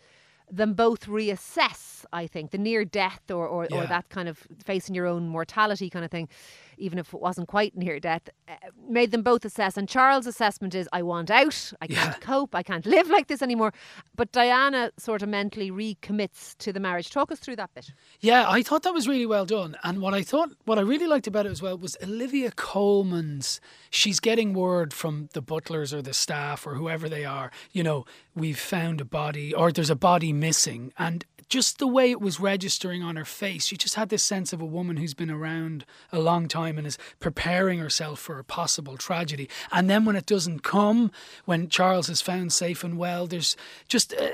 them 0.51 0.73
both 0.73 1.07
reassess, 1.07 2.05
I 2.13 2.27
think, 2.27 2.51
the 2.51 2.57
near 2.57 2.85
death 2.85 3.31
or 3.31 3.47
or, 3.47 3.67
or 3.73 3.85
that 3.87 4.09
kind 4.09 4.29
of 4.29 4.45
facing 4.63 4.93
your 4.95 5.07
own 5.07 5.27
mortality 5.27 5.89
kind 5.89 6.05
of 6.05 6.11
thing. 6.11 6.29
Even 6.77 6.99
if 6.99 7.13
it 7.13 7.19
wasn't 7.19 7.47
quite 7.47 7.75
near 7.75 7.99
death, 7.99 8.29
uh, 8.47 8.53
made 8.87 9.11
them 9.11 9.21
both 9.21 9.45
assess. 9.45 9.77
And 9.77 9.87
Charles' 9.87 10.27
assessment 10.27 10.75
is, 10.75 10.87
I 10.93 11.01
want 11.01 11.31
out, 11.31 11.73
I 11.81 11.87
can't 11.87 12.19
cope, 12.21 12.55
I 12.55 12.63
can't 12.63 12.85
live 12.85 13.09
like 13.09 13.27
this 13.27 13.41
anymore. 13.41 13.73
But 14.15 14.31
Diana 14.31 14.91
sort 14.97 15.21
of 15.21 15.29
mentally 15.29 15.71
recommits 15.71 16.57
to 16.59 16.73
the 16.73 16.79
marriage. 16.79 17.09
Talk 17.09 17.31
us 17.31 17.39
through 17.39 17.57
that 17.57 17.73
bit. 17.73 17.91
Yeah, 18.19 18.45
I 18.47 18.63
thought 18.63 18.83
that 18.83 18.93
was 18.93 19.07
really 19.07 19.25
well 19.25 19.45
done. 19.45 19.75
And 19.83 20.01
what 20.01 20.13
I 20.13 20.23
thought, 20.23 20.49
what 20.65 20.77
I 20.77 20.81
really 20.81 21.07
liked 21.07 21.27
about 21.27 21.45
it 21.45 21.51
as 21.51 21.61
well 21.61 21.77
was 21.77 21.97
Olivia 22.01 22.51
Colman's. 22.51 23.61
She's 23.89 24.19
getting 24.19 24.53
word 24.53 24.93
from 24.93 25.29
the 25.33 25.41
butlers 25.41 25.93
or 25.93 26.01
the 26.01 26.13
staff 26.13 26.65
or 26.65 26.75
whoever 26.75 27.07
they 27.07 27.25
are, 27.25 27.51
you 27.71 27.83
know, 27.83 28.05
we've 28.33 28.59
found 28.59 29.01
a 29.01 29.05
body 29.05 29.53
or 29.53 29.71
there's 29.71 29.89
a 29.89 29.95
body 29.95 30.33
missing. 30.33 30.91
And 30.97 31.25
just 31.47 31.77
the 31.77 31.87
way 31.87 32.09
it 32.09 32.19
was 32.19 32.39
registering 32.39 33.03
on 33.03 33.15
her 33.17 33.25
face, 33.25 33.67
she 33.67 33.77
just 33.77 33.93
had 33.93 34.09
this 34.09 34.23
sense 34.23 34.51
of 34.51 34.61
a 34.61 34.65
woman 34.65 34.97
who's 34.97 35.13
been 35.13 35.29
around 35.29 35.85
a 36.11 36.19
long 36.19 36.47
time 36.47 36.64
and 36.77 36.85
is 36.87 36.97
preparing 37.19 37.79
herself 37.79 38.19
for 38.19 38.39
a 38.39 38.43
possible 38.43 38.97
tragedy. 38.97 39.49
And 39.71 39.89
then 39.89 40.05
when 40.05 40.15
it 40.15 40.25
doesn't 40.25 40.63
come, 40.63 41.11
when 41.45 41.69
Charles 41.69 42.09
is 42.09 42.21
found 42.21 42.51
safe 42.51 42.83
and 42.83 42.97
well, 42.97 43.27
there's 43.27 43.55
just, 43.87 44.13
uh, 44.13 44.27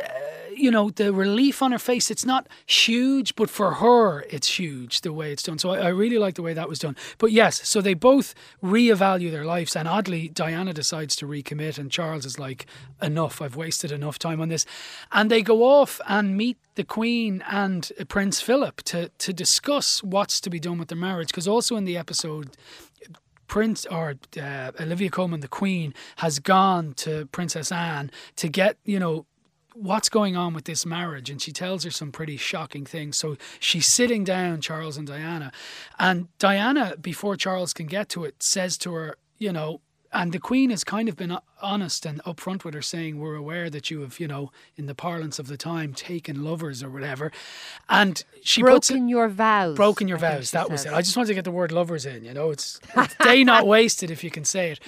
you 0.55 0.71
know, 0.71 0.89
the 0.89 1.13
relief 1.13 1.61
on 1.61 1.71
her 1.71 1.79
face. 1.79 2.11
It's 2.11 2.25
not 2.25 2.47
huge, 2.65 3.35
but 3.35 3.49
for 3.49 3.75
her, 3.75 4.21
it's 4.29 4.59
huge 4.59 5.01
the 5.01 5.13
way 5.13 5.31
it's 5.31 5.43
done. 5.43 5.57
So 5.59 5.71
I, 5.71 5.77
I 5.77 5.87
really 5.89 6.17
like 6.17 6.35
the 6.35 6.41
way 6.41 6.53
that 6.53 6.69
was 6.69 6.79
done. 6.79 6.95
But 7.17 7.31
yes, 7.31 7.67
so 7.67 7.81
they 7.81 7.93
both 7.93 8.33
reevaluate 8.63 9.31
their 9.31 9.45
lives. 9.45 9.75
And 9.75 9.87
oddly, 9.87 10.29
Diana 10.29 10.73
decides 10.73 11.15
to 11.17 11.27
recommit, 11.27 11.77
and 11.77 11.91
Charles 11.91 12.25
is 12.25 12.39
like, 12.39 12.65
enough, 13.01 13.41
I've 13.41 13.55
wasted 13.55 13.91
enough 13.91 14.19
time 14.19 14.41
on 14.41 14.49
this. 14.49 14.65
And 15.11 15.29
they 15.29 15.41
go 15.41 15.63
off 15.63 15.99
and 16.07 16.37
meet 16.37 16.57
the 16.75 16.83
Queen 16.83 17.43
and 17.49 17.91
Prince 18.07 18.41
Philip 18.41 18.81
to, 18.83 19.09
to 19.09 19.33
discuss 19.33 20.03
what's 20.03 20.39
to 20.41 20.49
be 20.49 20.59
done 20.59 20.77
with 20.77 20.89
their 20.89 20.97
marriage. 20.97 21.27
Because 21.27 21.47
also 21.47 21.75
in 21.75 21.85
the 21.85 21.97
episode, 21.97 22.55
Prince 23.47 23.85
or 23.87 24.15
uh, 24.41 24.71
Olivia 24.79 25.09
Colman, 25.09 25.41
the 25.41 25.47
Queen, 25.47 25.93
has 26.17 26.39
gone 26.39 26.93
to 26.93 27.25
Princess 27.33 27.69
Anne 27.69 28.09
to 28.37 28.47
get, 28.47 28.77
you 28.85 28.97
know, 28.97 29.25
what's 29.73 30.09
going 30.09 30.35
on 30.35 30.53
with 30.53 30.65
this 30.65 30.85
marriage 30.85 31.29
and 31.29 31.41
she 31.41 31.51
tells 31.51 31.83
her 31.83 31.91
some 31.91 32.11
pretty 32.11 32.37
shocking 32.37 32.85
things 32.85 33.17
so 33.17 33.37
she's 33.59 33.87
sitting 33.87 34.23
down 34.23 34.59
charles 34.61 34.97
and 34.97 35.07
diana 35.07 35.51
and 35.99 36.27
diana 36.39 36.95
before 37.01 37.35
charles 37.35 37.73
can 37.73 37.85
get 37.87 38.09
to 38.09 38.23
it 38.23 38.41
says 38.41 38.77
to 38.77 38.93
her 38.93 39.15
you 39.37 39.51
know 39.51 39.79
and 40.13 40.33
the 40.33 40.39
queen 40.39 40.71
has 40.71 40.83
kind 40.83 41.07
of 41.07 41.15
been 41.15 41.37
honest 41.61 42.05
and 42.05 42.21
upfront 42.25 42.65
with 42.65 42.73
her 42.73 42.81
saying 42.81 43.17
we're 43.17 43.35
aware 43.35 43.69
that 43.69 43.89
you 43.89 44.01
have 44.01 44.19
you 44.19 44.27
know 44.27 44.51
in 44.75 44.85
the 44.87 44.95
parlance 44.95 45.39
of 45.39 45.47
the 45.47 45.55
time 45.55 45.93
taken 45.93 46.43
lovers 46.43 46.83
or 46.83 46.89
whatever 46.89 47.31
and 47.87 48.23
she 48.43 48.61
puts 48.61 48.89
it, 48.89 48.93
Broken 48.93 49.07
your 49.07 49.29
vows. 49.29 49.75
broken 49.75 50.07
your 50.07 50.17
vows. 50.17 50.51
That 50.51 50.69
was 50.69 50.81
says. 50.81 50.91
it. 50.91 50.95
I 50.95 51.01
just 51.01 51.15
wanted 51.15 51.27
to 51.27 51.33
get 51.35 51.45
the 51.45 51.51
word 51.51 51.71
lovers 51.71 52.05
in. 52.07 52.25
You 52.25 52.33
know, 52.33 52.49
it's, 52.49 52.79
it's 52.97 53.15
day 53.17 53.43
not 53.43 53.67
wasted 53.67 54.09
if 54.09 54.23
you 54.23 54.31
can 54.31 54.43
say 54.43 54.71
it. 54.71 54.79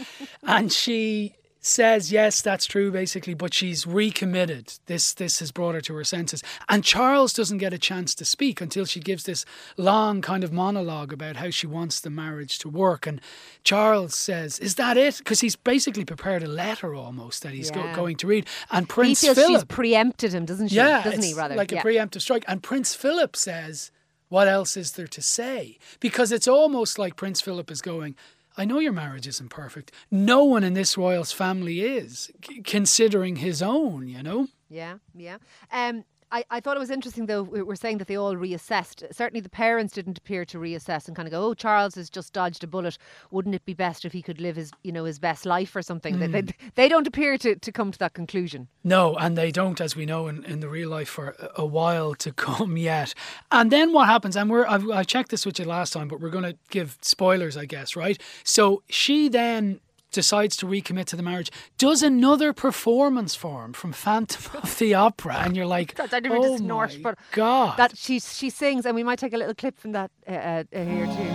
And 0.42 0.72
she 0.72 1.36
says 1.66 2.12
yes, 2.12 2.42
that's 2.42 2.66
true, 2.66 2.92
basically, 2.92 3.34
but 3.34 3.54
she's 3.54 3.88
recommitted. 3.88 4.74
This 4.86 5.14
this 5.14 5.40
has 5.40 5.52
brought 5.52 5.76
her 5.76 5.82
to 5.82 5.96
her 5.96 6.04
senses. 6.04 6.44
And 6.70 6.84
Charles 6.84 7.34
doesn't 7.34 7.58
get 7.58 7.74
a 7.74 7.78
chance 7.80 8.14
to 8.16 8.26
speak 8.26 8.62
until 8.62 8.86
she 8.86 9.00
gives 9.00 9.24
this 9.24 9.46
long 9.78 10.22
kind 10.22 10.44
of 10.44 10.52
monologue 10.52 11.14
about 11.14 11.38
how 11.38 11.50
she 11.50 11.66
wants 11.66 12.00
the 12.02 12.10
marriage 12.10 12.60
to 12.60 12.70
work. 12.70 13.08
And 13.08 13.22
Charles 13.64 14.14
says, 14.14 14.60
"Is 14.60 14.76
that 14.76 14.98
it?" 14.98 15.18
Because 15.18 15.40
he's 15.40 15.56
basically 15.56 16.06
prepared 16.06 16.44
a 16.44 16.48
letter 16.48 16.94
almost 16.94 17.42
that 17.44 17.54
he's 17.54 17.72
go- 17.72 17.96
going 17.96 18.18
to 18.18 18.28
read. 18.28 18.46
And 18.70 18.86
He 18.86 18.90
Prince 18.90 19.22
feels 19.22 19.38
Philip, 19.38 19.62
she's 19.62 19.76
preempted 19.76 20.34
him, 20.34 20.46
doesn't 20.46 20.68
she? 20.68 20.76
yeah, 20.76 21.02
doesn't 21.02 21.20
it's 21.20 21.28
he? 21.30 21.34
Rather, 21.34 21.56
like 21.56 21.72
yeah. 21.72 21.80
a 21.80 21.84
preemptive 21.84 22.22
strike. 22.22 22.44
And 22.48 22.62
Prince 22.62 22.94
Philip 22.94 23.38
says, 23.38 23.90
"What 24.28 24.50
else 24.50 24.76
is 24.76 24.92
there 24.92 25.08
to 25.08 25.22
say?" 25.22 25.78
Because 26.02 26.34
it's 26.34 26.48
almost 26.48 27.00
like 27.00 27.16
Prince 27.16 27.40
Philip 27.40 27.72
is 27.72 27.82
going. 27.82 28.16
I 28.58 28.66
know 28.66 28.80
your 28.80 28.92
marriage 28.94 29.28
isn't 29.28 29.50
perfect. 29.50 29.92
No 30.12 30.44
one 30.44 30.64
in 30.64 30.74
this 30.74 30.98
royal's 30.98 31.32
family 31.32 31.82
is, 31.82 32.32
c- 32.48 32.62
considering 32.62 33.38
his 33.38 33.62
own. 33.62 34.08
You 34.08 34.24
know. 34.24 34.48
Yeah, 34.70 34.96
yeah. 35.16 35.38
Um, 35.72 36.04
I, 36.34 36.44
I 36.50 36.60
thought 36.60 36.76
it 36.76 36.80
was 36.80 36.90
interesting 36.90 37.28
though. 37.28 37.44
We 37.44 37.62
were 37.62 37.76
saying 37.76 38.00
that 38.00 38.08
they 38.08 38.16
all 38.16 38.36
reassessed. 38.36 39.14
Certainly, 39.14 39.42
the 39.42 39.50
parents 39.50 39.94
didn't 39.94 40.18
appear 40.18 40.46
to 40.46 40.58
reassess 40.58 41.08
and 41.08 41.16
kind 41.16 41.28
of 41.28 41.32
go, 41.32 41.46
"Oh, 41.46 41.54
Charles 41.54 41.94
has 41.94 42.10
just 42.10 42.34
dodged 42.34 42.64
a 42.64 42.68
bullet. 42.68 42.98
Wouldn't 43.30 43.54
it 43.54 43.64
be 43.66 43.76
best 43.76 44.04
if 44.04 44.14
he 44.14 44.24
could 44.24 44.42
live 44.42 44.56
his, 44.56 44.72
you 44.84 44.92
know, 44.92 45.06
his 45.06 45.20
best 45.20 45.46
life 45.46 45.76
or 45.76 45.84
something?" 45.84 46.18
They, 46.18 46.26
hmm. 46.26 46.32
they, 46.32 46.44
they 46.74 46.90
don't 46.90 47.06
appear 47.06 47.38
to, 47.38 47.56
to 47.56 47.72
come 47.72 47.92
to 47.92 48.00
that 48.00 48.14
conclusion. 48.14 48.68
No, 48.84 49.16
and 49.16 49.38
they 49.38 49.52
don't, 49.52 49.80
as 49.80 49.96
we 49.96 50.08
know, 50.08 50.28
in, 50.28 50.44
in 50.46 50.60
the 50.60 50.70
real 50.70 50.90
life 50.90 51.10
for 51.10 51.36
a, 51.40 51.62
a 51.62 51.66
while 51.66 52.16
to 52.16 52.34
come 52.48 52.78
yet. 52.78 53.14
And 53.52 53.72
then 53.72 53.94
what 53.94 54.08
happens? 54.08 54.36
And 54.36 54.50
we're 54.50 54.66
I've, 54.66 54.90
I 54.90 55.04
checked 55.04 55.30
this 55.30 55.46
with 55.46 55.60
you 55.60 55.66
last 55.66 55.94
time, 55.94 56.08
but 56.08 56.20
we're 56.20 56.32
going 56.32 56.52
to 56.52 56.58
give 56.72 56.98
spoilers, 57.02 57.56
I 57.56 57.66
guess, 57.66 57.96
right? 57.96 58.20
So 58.44 58.82
she 58.90 59.30
then 59.30 59.82
decides 60.14 60.56
to 60.58 60.66
recommit 60.66 61.06
to 61.06 61.16
the 61.18 61.24
marriage, 61.24 61.52
does 61.78 62.02
another 62.02 62.54
performance 62.54 63.36
for 63.36 63.66
him 63.66 63.74
from 63.74 63.92
Phantom 63.92 64.62
of 64.62 64.78
the 64.78 64.94
Opera, 64.94 65.40
and 65.40 65.56
you're 65.56 65.66
like, 65.66 66.00
I 66.00 66.08
didn't 66.08 66.32
oh 66.32 66.54
to 66.54 66.58
snort, 66.60 66.94
my 66.96 67.02
but 67.02 67.20
God, 67.34 67.78
that 67.78 67.98
she 67.98 68.20
she 68.20 68.50
sings, 68.50 68.86
and 68.86 68.96
we 68.96 69.04
might 69.04 69.20
take 69.20 69.34
a 69.34 69.38
little 69.38 69.56
clip 69.56 69.78
from 69.80 69.92
that 69.92 70.12
uh, 70.28 70.32
uh, 70.32 70.64
uh, 70.74 70.86
here 70.86 71.06
too. 71.08 71.34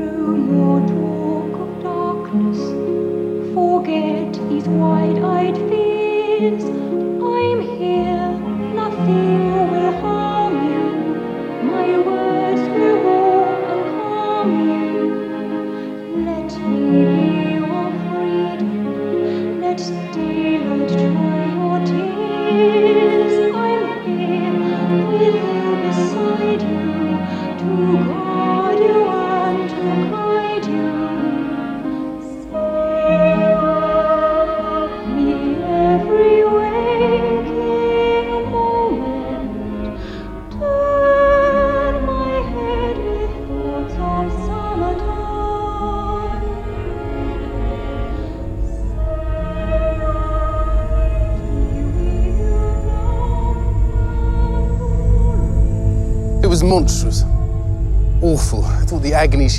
No 0.00 0.12
more 0.50 0.80
talk 0.88 1.60
of 1.60 1.82
darkness. 1.82 2.58
Forget 3.54 4.32
these 4.48 4.66
wide-eyed 4.68 5.56
fears. 5.68 6.64
I'm 6.64 7.60
here. 7.78 8.19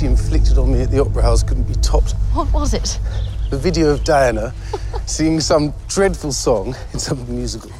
She 0.02 0.08
inflicted 0.08 0.58
on 0.58 0.72
me 0.72 0.80
at 0.82 0.90
the 0.90 1.00
Opera 1.00 1.22
House 1.22 1.44
couldn't 1.44 1.68
be 1.68 1.74
topped. 1.76 2.16
What 2.32 2.52
was 2.52 2.74
it? 2.74 2.98
The 3.50 3.56
video 3.56 3.90
of 3.90 4.02
Diana 4.02 4.52
singing 5.06 5.38
some 5.38 5.72
dreadful 5.86 6.32
song 6.32 6.74
in 6.92 6.98
some 6.98 7.24
musical. 7.32 7.70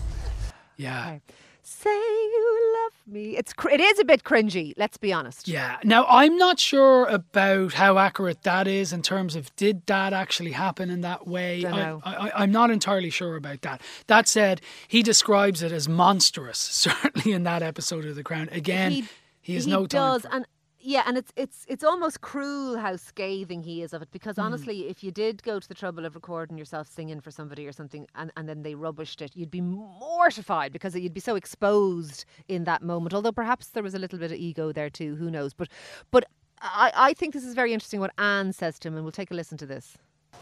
yeah. 0.76 1.18
Say 1.64 1.90
you 1.90 2.74
love 2.84 3.12
me. 3.12 3.36
It's 3.36 3.52
cr- 3.52 3.70
it 3.70 3.80
is 3.80 3.98
a 3.98 4.04
bit 4.04 4.22
cringy. 4.22 4.72
Let's 4.76 4.98
be 4.98 5.12
honest. 5.12 5.48
Yeah. 5.48 5.78
Now, 5.82 6.06
I'm 6.08 6.36
not 6.36 6.60
sure 6.60 7.06
about 7.06 7.72
how 7.72 7.98
accurate 7.98 8.44
that 8.44 8.68
is 8.68 8.92
in 8.92 9.02
terms 9.02 9.34
of 9.34 9.54
did 9.56 9.84
that 9.86 10.12
actually 10.12 10.52
happen 10.52 10.90
in 10.90 11.00
that 11.00 11.26
way. 11.26 11.62
Dunno. 11.62 12.02
I, 12.04 12.14
I, 12.14 12.42
I'm 12.42 12.52
not 12.52 12.70
entirely 12.70 13.10
sure 13.10 13.34
about 13.34 13.62
that. 13.62 13.80
That 14.06 14.28
said, 14.28 14.60
he 14.86 15.02
describes 15.02 15.60
it 15.60 15.72
as 15.72 15.88
monstrous, 15.88 16.58
certainly 16.58 17.32
in 17.32 17.42
that 17.42 17.62
episode 17.62 18.04
of 18.04 18.14
The 18.14 18.22
Crown. 18.22 18.48
Again, 18.52 19.08
he, 19.40 19.54
has 19.54 19.66
no 19.66 19.86
time. 19.86 20.20
does, 20.20 20.26
and 20.30 20.46
yeah, 20.82 21.04
and 21.06 21.16
it's 21.16 21.32
it's 21.36 21.64
it's 21.68 21.84
almost 21.84 22.20
cruel 22.20 22.76
how 22.78 22.96
scathing 22.96 23.62
he 23.62 23.82
is 23.82 23.92
of 23.92 24.02
it. 24.02 24.10
Because 24.10 24.36
Hmm. 24.36 24.42
honestly, 24.42 24.88
if 24.88 25.02
you 25.04 25.10
did 25.10 25.42
go 25.42 25.58
to 25.60 25.68
the 25.68 25.74
trouble 25.74 26.04
of 26.04 26.14
recording 26.14 26.58
yourself 26.58 26.88
singing 26.88 27.20
for 27.20 27.30
somebody 27.30 27.66
or 27.66 27.72
something, 27.72 28.06
and, 28.14 28.32
and 28.36 28.48
then 28.48 28.62
they 28.62 28.74
rubbished 28.74 29.22
it, 29.22 29.36
you'd 29.36 29.50
be 29.50 29.60
mortified 29.60 30.72
because 30.72 30.94
you'd 30.96 31.14
be 31.14 31.20
so 31.20 31.36
exposed 31.36 32.24
in 32.48 32.64
that 32.64 32.82
moment. 32.82 33.14
Although 33.14 33.32
perhaps 33.32 33.68
there 33.68 33.82
was 33.82 33.94
a 33.94 33.98
little 33.98 34.18
bit 34.18 34.32
of 34.32 34.38
ego 34.38 34.72
there 34.72 34.90
too. 34.90 35.14
Who 35.16 35.30
knows? 35.30 35.54
But 35.54 35.68
but 36.10 36.24
I 36.60 36.92
I 36.94 37.12
think 37.14 37.32
this 37.34 37.44
is 37.44 37.54
very 37.54 37.72
interesting 37.72 38.00
what 38.00 38.12
Anne 38.18 38.52
says 38.52 38.78
to 38.80 38.88
him, 38.88 38.94
and 38.96 39.04
we'll 39.04 39.12
take 39.12 39.30
a 39.30 39.34
listen 39.34 39.56
to 39.58 39.66
this. 39.66 39.96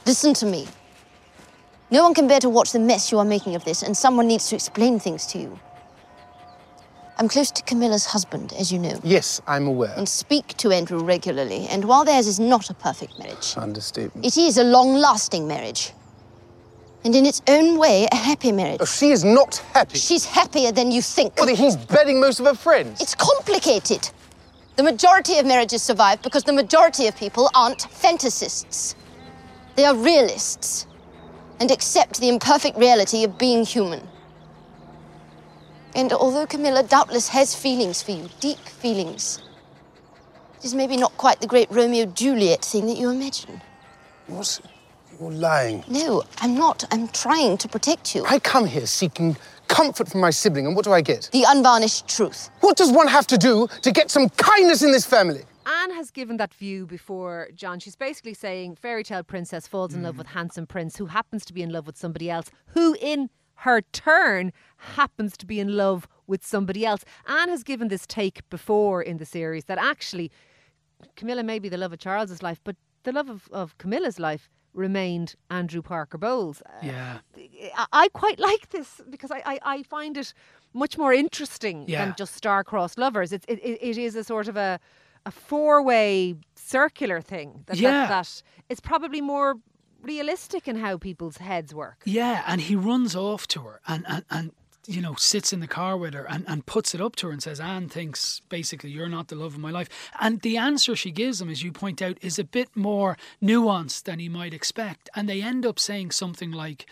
Listen 0.06 0.32
to 0.35 0.47
me. 0.47 0.66
No 1.90 2.02
one 2.04 2.14
can 2.14 2.28
bear 2.28 2.40
to 2.40 2.49
watch 2.49 2.70
the 2.73 2.78
mess 2.78 3.11
you 3.11 3.18
are 3.18 3.25
making 3.25 3.54
of 3.56 3.64
this, 3.64 3.82
and 3.82 3.97
someone 3.97 4.28
needs 4.28 4.49
to 4.49 4.54
explain 4.54 4.99
things 5.00 5.26
to 5.26 5.38
you. 5.38 5.59
I'm 7.20 7.28
close 7.28 7.50
to 7.50 7.62
Camilla's 7.62 8.06
husband, 8.06 8.54
as 8.58 8.72
you 8.72 8.78
know, 8.78 8.98
Yes, 9.04 9.42
I'm 9.46 9.66
aware. 9.66 9.92
and 9.94 10.08
speak 10.08 10.56
to 10.56 10.72
Andrew 10.72 10.98
regularly. 11.04 11.66
And 11.68 11.84
while 11.84 12.02
theirs 12.02 12.26
is 12.26 12.40
not 12.40 12.70
a 12.70 12.74
perfect 12.74 13.18
marriage, 13.18 13.52
Understatement. 13.58 14.24
it 14.24 14.38
is 14.38 14.56
a 14.56 14.64
long 14.64 14.94
lasting 14.94 15.46
marriage. 15.46 15.92
And 17.04 17.14
in 17.14 17.26
its 17.26 17.42
own 17.46 17.78
way, 17.78 18.08
a 18.10 18.16
happy 18.16 18.52
marriage. 18.52 18.78
Oh, 18.80 18.86
she 18.86 19.10
is 19.10 19.22
not 19.22 19.56
happy. 19.74 19.98
She's 19.98 20.24
happier 20.24 20.72
than 20.72 20.90
you 20.90 21.02
think. 21.02 21.36
Well, 21.36 21.54
he's 21.54 21.76
bedding 21.76 22.20
most 22.22 22.40
of 22.40 22.46
her 22.46 22.54
friends. 22.54 23.02
It's 23.02 23.14
complicated. 23.14 24.08
The 24.76 24.82
majority 24.82 25.36
of 25.38 25.44
marriages 25.44 25.82
survive 25.82 26.22
because 26.22 26.44
the 26.44 26.54
majority 26.54 27.06
of 27.06 27.14
people 27.16 27.50
aren't 27.54 27.80
fantasists. 27.80 28.94
They 29.76 29.84
are 29.84 29.94
realists 29.94 30.86
and 31.60 31.70
accept 31.70 32.18
the 32.18 32.30
imperfect 32.30 32.78
reality 32.78 33.24
of 33.24 33.36
being 33.36 33.66
human. 33.66 34.08
And 35.94 36.12
although 36.12 36.47
Camilla 36.47 36.82
doubtless 36.82 37.28
has 37.28 37.54
feelings 37.54 38.02
for 38.02 38.12
you, 38.12 38.28
deep 38.40 38.59
feelings, 38.59 39.42
it 40.59 40.64
is 40.64 40.75
maybe 40.75 40.97
not 40.97 41.16
quite 41.16 41.40
the 41.40 41.47
great 41.47 41.70
Romeo 41.70 42.06
Juliet 42.06 42.64
thing 42.64 42.87
that 42.87 42.97
you 42.97 43.11
imagine. 43.11 43.61
What? 44.26 44.61
You're 45.18 45.32
lying. 45.32 45.85
No, 45.88 46.23
I'm 46.38 46.54
not. 46.54 46.85
I'm 46.90 47.09
trying 47.09 47.59
to 47.59 47.68
protect 47.68 48.14
you. 48.14 48.25
I 48.26 48.38
come 48.38 48.66
here 48.66 48.87
seeking 48.87 49.37
comfort 49.68 50.09
from 50.09 50.20
my 50.20 50.30
sibling, 50.30 50.66
and 50.66 50.76
what 50.76 50.85
do 50.85 50.92
I 50.92 51.00
get? 51.00 51.28
The 51.32 51.44
unvarnished 51.47 52.09
truth. 52.09 52.50
What 52.61 52.76
does 52.76 52.92
one 52.92 53.09
have 53.09 53.26
to 53.28 53.38
do 53.38 53.68
to 53.82 53.92
get 53.92 54.11
some 54.11 54.28
kindness 54.30 54.82
in 54.82 54.92
this 54.92 55.04
family? 55.04 55.42
Anne 55.66 55.92
has 55.92 56.11
given 56.11 56.37
that 56.38 56.52
view 56.54 56.87
before, 56.87 57.49
John. 57.54 57.78
She's 57.80 57.97
basically 57.97 58.35
saying 58.35 58.76
fairy 58.76 59.04
tale 59.04 59.23
princess 59.23 59.66
falls 59.66 59.94
in 59.94 60.02
love 60.02 60.14
hmm. 60.14 60.18
with 60.18 60.26
handsome 60.28 60.66
prince 60.66 60.97
who 60.97 61.06
happens 61.06 61.44
to 61.47 61.52
be 61.52 61.62
in 61.62 61.70
love 61.70 61.87
with 61.87 61.97
somebody 61.97 62.30
else, 62.30 62.50
who 62.68 62.97
in 63.00 63.30
her 63.64 63.81
turn 63.93 64.52
happens 64.97 65.37
to 65.37 65.47
be 65.47 65.61
in 65.61 65.76
love 65.76 66.07
with 66.26 66.45
somebody 66.47 66.87
else. 66.87 67.05
Anne 67.26 67.49
has 67.49 67.62
given 67.62 67.88
this 67.88 68.07
take 68.07 68.49
before 68.50 69.02
in 69.02 69.19
the 69.19 69.26
series 69.26 69.64
that 69.67 69.79
actually 69.79 70.31
Camilla 71.17 71.43
may 71.43 71.59
be 71.59 71.69
the 71.69 71.76
love 71.79 71.93
of 71.93 71.99
Charles's 71.99 72.43
life, 72.43 72.61
but 72.64 72.76
the 73.05 73.12
love 73.12 73.29
of, 73.31 73.49
of 73.52 73.76
Camilla's 73.79 74.19
life 74.19 74.49
remained 74.73 75.35
Andrew 75.50 75.83
Parker 75.83 76.19
Bowles. 76.19 76.62
Uh, 76.62 76.87
Yeah. 76.87 77.19
I, 77.76 77.87
I 78.05 78.09
quite 78.09 78.38
like 78.38 78.71
this 78.71 79.00
because 79.11 79.31
I, 79.31 79.43
I, 79.45 79.59
I 79.62 79.83
find 79.83 80.17
it 80.17 80.33
much 80.73 80.97
more 80.97 81.12
interesting 81.12 81.85
Yeah. 81.88 82.05
than 82.05 82.14
just 82.17 82.35
star-crossed 82.35 82.99
lovers. 82.99 83.33
It's, 83.33 83.45
it, 83.49 83.59
it, 83.62 83.79
it 83.83 83.99
is 83.99 84.14
a 84.14 84.23
sort 84.25 84.47
of 84.49 84.57
a, 84.57 84.79
a 85.26 85.31
four-way 85.31 86.37
circular 86.55 87.21
thing. 87.21 87.64
That, 87.67 87.76
Yeah. 87.76 87.90
that, 87.90 88.09
that 88.09 88.43
it's 88.69 88.81
probably 88.81 89.21
more 89.21 89.57
realistic 90.02 90.69
in 90.69 90.76
how 90.76 90.97
people's 90.97 91.38
heads 91.38 91.75
work. 91.75 92.02
Yeah, 92.04 92.42
and 92.47 92.61
he 92.61 92.76
runs 92.76 93.14
off 93.14 93.47
to 93.49 93.61
her 93.62 93.80
and, 93.87 94.04
and, 94.09 94.25
and 94.30 94.52
you 94.87 95.00
know, 95.00 95.14
sits 95.14 95.52
in 95.52 95.61
the 95.61 95.69
car 95.69 95.97
with 95.97 96.14
her 96.14 96.26
and, 96.28 96.45
and 96.49 96.66
puts 96.66 96.95
it 96.95 97.00
up 97.00 97.14
to 97.16 97.26
her 97.26 97.33
and 97.33 97.42
says, 97.42 97.61
Anne 97.61 97.88
thinks 97.88 98.40
basically 98.49 98.90
you're 98.90 99.09
not 99.09 99.28
the 99.28 99.37
love 99.37 99.54
of 99.54 99.61
my 99.61 99.71
life. 99.71 99.88
And 100.21 100.40
the 100.40 100.57
answer 100.57 100.97
she 100.97 101.11
gives 101.11 101.40
him, 101.40 101.50
as 101.50 101.62
you 101.62 101.71
point 101.71 102.02
out, 102.02 102.19
is 102.23 102.38
a 102.38 102.45
bit 102.45 102.75
more 102.75 103.16
nuanced 103.42 104.04
than 104.04 104.19
he 104.19 104.28
might 104.28 104.54
expect. 104.54 105.09
And 105.14 105.28
they 105.28 105.42
end 105.42 105.66
up 105.66 105.78
saying 105.78 106.12
something 106.12 106.50
like, 106.50 106.87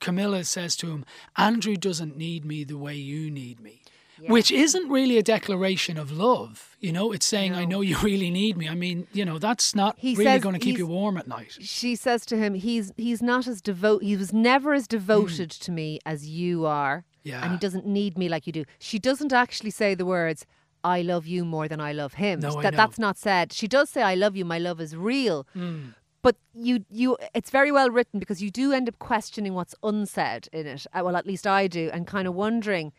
Camilla 0.00 0.44
says 0.44 0.76
to 0.76 0.90
him, 0.90 1.04
Andrew 1.36 1.76
doesn't 1.76 2.16
need 2.16 2.44
me 2.44 2.62
the 2.62 2.76
way 2.76 2.94
you 2.94 3.30
need 3.30 3.58
me. 3.58 3.80
Which 4.28 4.50
isn't 4.50 4.88
really 4.88 5.18
a 5.18 5.22
declaration 5.22 5.98
of 5.98 6.12
love, 6.12 6.76
you 6.80 6.92
know. 6.92 7.12
It's 7.12 7.26
saying, 7.26 7.54
"I 7.54 7.64
know 7.64 7.80
you 7.80 7.96
really 8.02 8.30
need 8.30 8.56
me." 8.56 8.68
I 8.68 8.74
mean, 8.74 9.06
you 9.12 9.24
know, 9.24 9.38
that's 9.38 9.74
not 9.74 9.96
He 9.98 10.14
really 10.14 10.38
going 10.38 10.54
to 10.54 10.58
keep 10.60 10.78
you 10.78 10.86
warm 10.86 11.16
at 11.16 11.26
night. 11.28 11.56
She 11.60 11.96
says 11.96 12.24
to 12.26 12.36
him, 12.36 12.54
"He's 12.54 12.92
he's 12.96 13.22
not 13.22 13.46
as 13.46 13.60
devote. 13.60 14.02
He 14.02 14.16
was 14.16 14.32
never 14.32 14.72
as 14.74 14.86
devoted 14.86 15.50
to 15.50 15.70
me 15.72 15.98
as 16.06 16.28
you 16.28 16.64
are, 16.66 17.04
Yeah. 17.22 17.36
and 17.42 17.46
Hmm. 17.46 17.52
He 17.54 17.58
doesn't 17.58 17.86
need 17.86 18.16
me 18.16 18.28
like 18.28 18.46
you 18.46 18.52
do." 18.52 18.64
She 18.78 18.98
doesn't 18.98 19.32
actually 19.32 19.70
say 19.70 19.94
the 19.94 20.06
words, 20.06 20.46
"I 20.82 21.02
love 21.02 21.26
you 21.26 21.44
more 21.44 21.66
than 21.68 21.80
I 21.80 21.92
love 21.92 22.14
him." 22.14 22.40
No, 22.40 22.58
I 22.58 22.62
that 22.62 22.76
that's 22.76 22.98
not 22.98 23.16
said. 23.18 23.52
She 23.52 23.66
does 23.68 23.90
say, 23.90 24.02
"I 24.02 24.14
love 24.14 24.36
you. 24.36 24.44
My 24.44 24.58
love 24.58 24.80
is 24.80 24.94
real." 24.96 25.46
Hmm. 25.54 25.88
But 26.22 26.36
you, 26.54 26.86
you, 26.90 27.18
it's 27.34 27.50
very 27.50 27.70
well 27.70 27.90
written 27.90 28.18
because 28.18 28.40
you 28.42 28.50
do 28.50 28.72
end 28.72 28.88
up 28.88 28.98
questioning 28.98 29.52
what's 29.52 29.74
unsaid 29.82 30.48
in 30.54 30.66
it. 30.66 30.86
Uh, 30.94 31.02
Well, 31.04 31.16
at 31.16 31.26
least 31.26 31.46
I 31.46 31.66
do, 31.66 31.90
and 31.92 32.06
kind 32.06 32.26
of 32.26 32.34
wondering, 32.34 32.94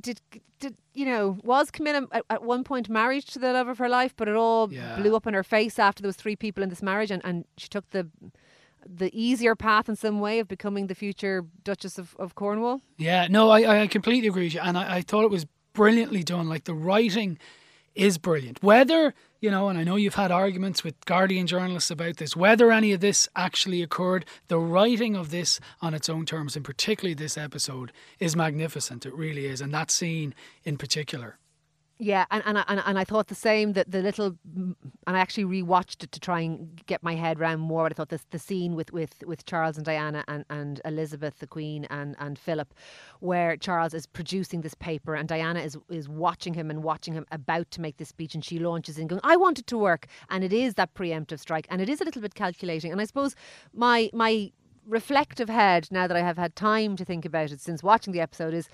did, 0.00 0.20
did 0.60 0.76
you 0.94 1.06
know, 1.06 1.38
was 1.42 1.70
Camilla 1.70 2.06
at, 2.12 2.24
at 2.30 2.42
one 2.42 2.64
point 2.64 2.88
married 2.88 3.24
to 3.28 3.38
the 3.38 3.52
love 3.52 3.68
of 3.68 3.78
her 3.78 3.88
life, 3.88 4.14
but 4.16 4.28
it 4.28 4.34
all 4.36 4.72
Yeah. 4.72 4.96
blew 4.96 5.14
up 5.16 5.26
in 5.26 5.34
her 5.34 5.42
face 5.44 5.78
after 5.78 6.02
there 6.02 6.08
was 6.08 6.16
three 6.16 6.36
people 6.36 6.62
in 6.62 6.68
this 6.68 6.82
marriage, 6.82 7.10
and, 7.10 7.22
and 7.24 7.44
she 7.56 7.68
took 7.68 7.88
the 7.90 8.08
the 8.86 9.10
easier 9.12 9.54
path 9.56 9.88
in 9.88 9.96
some 9.96 10.20
way 10.20 10.38
of 10.38 10.48
becoming 10.48 10.86
the 10.86 10.94
future 10.94 11.44
Duchess 11.64 11.98
of, 11.98 12.14
of 12.18 12.34
Cornwall. 12.34 12.80
Yeah, 12.96 13.26
no, 13.28 13.50
I, 13.50 13.82
I 13.82 13.86
completely 13.88 14.28
agree 14.28 14.44
with 14.44 14.54
you. 14.54 14.60
And 14.60 14.78
I, 14.78 14.96
I 14.96 15.00
thought 15.02 15.24
it 15.24 15.30
was 15.30 15.46
brilliantly 15.74 16.22
done. 16.22 16.48
Like 16.48 16.64
the 16.64 16.74
writing 16.74 17.38
is 17.98 18.16
brilliant. 18.16 18.62
Whether, 18.62 19.12
you 19.40 19.50
know, 19.50 19.68
and 19.68 19.78
I 19.78 19.84
know 19.84 19.96
you've 19.96 20.14
had 20.14 20.30
arguments 20.30 20.84
with 20.84 21.04
Guardian 21.04 21.46
journalists 21.46 21.90
about 21.90 22.18
this, 22.18 22.36
whether 22.36 22.70
any 22.70 22.92
of 22.92 23.00
this 23.00 23.28
actually 23.34 23.82
occurred, 23.82 24.24
the 24.46 24.58
writing 24.58 25.16
of 25.16 25.30
this 25.30 25.58
on 25.82 25.94
its 25.94 26.08
own 26.08 26.24
terms, 26.24 26.54
and 26.54 26.64
particularly 26.64 27.14
this 27.14 27.36
episode, 27.36 27.92
is 28.20 28.36
magnificent. 28.36 29.04
It 29.04 29.14
really 29.14 29.46
is. 29.46 29.60
And 29.60 29.74
that 29.74 29.90
scene 29.90 30.34
in 30.64 30.76
particular. 30.76 31.38
Yeah, 32.00 32.26
and 32.30 32.44
and 32.46 32.58
I, 32.58 32.64
and, 32.68 32.80
and 32.86 32.96
I 32.98 33.02
thought 33.02 33.26
the 33.26 33.34
same 33.34 33.72
that 33.72 33.90
the 33.90 34.00
little, 34.00 34.36
and 34.54 34.76
I 35.16 35.18
actually 35.18 35.44
rewatched 35.62 36.04
it 36.04 36.12
to 36.12 36.20
try 36.20 36.40
and 36.40 36.80
get 36.86 37.02
my 37.02 37.16
head 37.16 37.40
around 37.40 37.58
more. 37.58 37.84
But 37.84 37.92
I 37.92 37.94
thought 37.94 38.08
this 38.10 38.24
the 38.30 38.38
scene 38.38 38.76
with, 38.76 38.92
with, 38.92 39.24
with 39.26 39.44
Charles 39.46 39.76
and 39.76 39.84
Diana 39.84 40.24
and, 40.28 40.44
and 40.48 40.80
Elizabeth 40.84 41.40
the 41.40 41.48
Queen 41.48 41.86
and, 41.86 42.14
and 42.20 42.38
Philip, 42.38 42.72
where 43.18 43.56
Charles 43.56 43.94
is 43.94 44.06
producing 44.06 44.60
this 44.60 44.74
paper 44.74 45.16
and 45.16 45.28
Diana 45.28 45.58
is 45.58 45.76
is 45.88 46.08
watching 46.08 46.54
him 46.54 46.70
and 46.70 46.84
watching 46.84 47.14
him 47.14 47.26
about 47.32 47.68
to 47.72 47.80
make 47.80 47.96
this 47.96 48.10
speech, 48.10 48.32
and 48.32 48.44
she 48.44 48.60
launches 48.60 48.96
in 48.96 49.08
going, 49.08 49.20
"I 49.24 49.36
want 49.36 49.58
it 49.58 49.66
to 49.66 49.78
work," 49.78 50.06
and 50.30 50.44
it 50.44 50.52
is 50.52 50.74
that 50.74 50.94
preemptive 50.94 51.40
strike, 51.40 51.66
and 51.68 51.80
it 51.80 51.88
is 51.88 52.00
a 52.00 52.04
little 52.04 52.22
bit 52.22 52.36
calculating. 52.36 52.92
And 52.92 53.00
I 53.00 53.06
suppose 53.06 53.34
my 53.74 54.08
my 54.12 54.52
reflective 54.86 55.48
head 55.48 55.88
now 55.90 56.06
that 56.06 56.16
I 56.16 56.20
have 56.20 56.38
had 56.38 56.54
time 56.54 56.96
to 56.96 57.04
think 57.04 57.24
about 57.24 57.50
it 57.50 57.60
since 57.60 57.82
watching 57.82 58.12
the 58.12 58.20
episode 58.20 58.54
is 58.54 58.68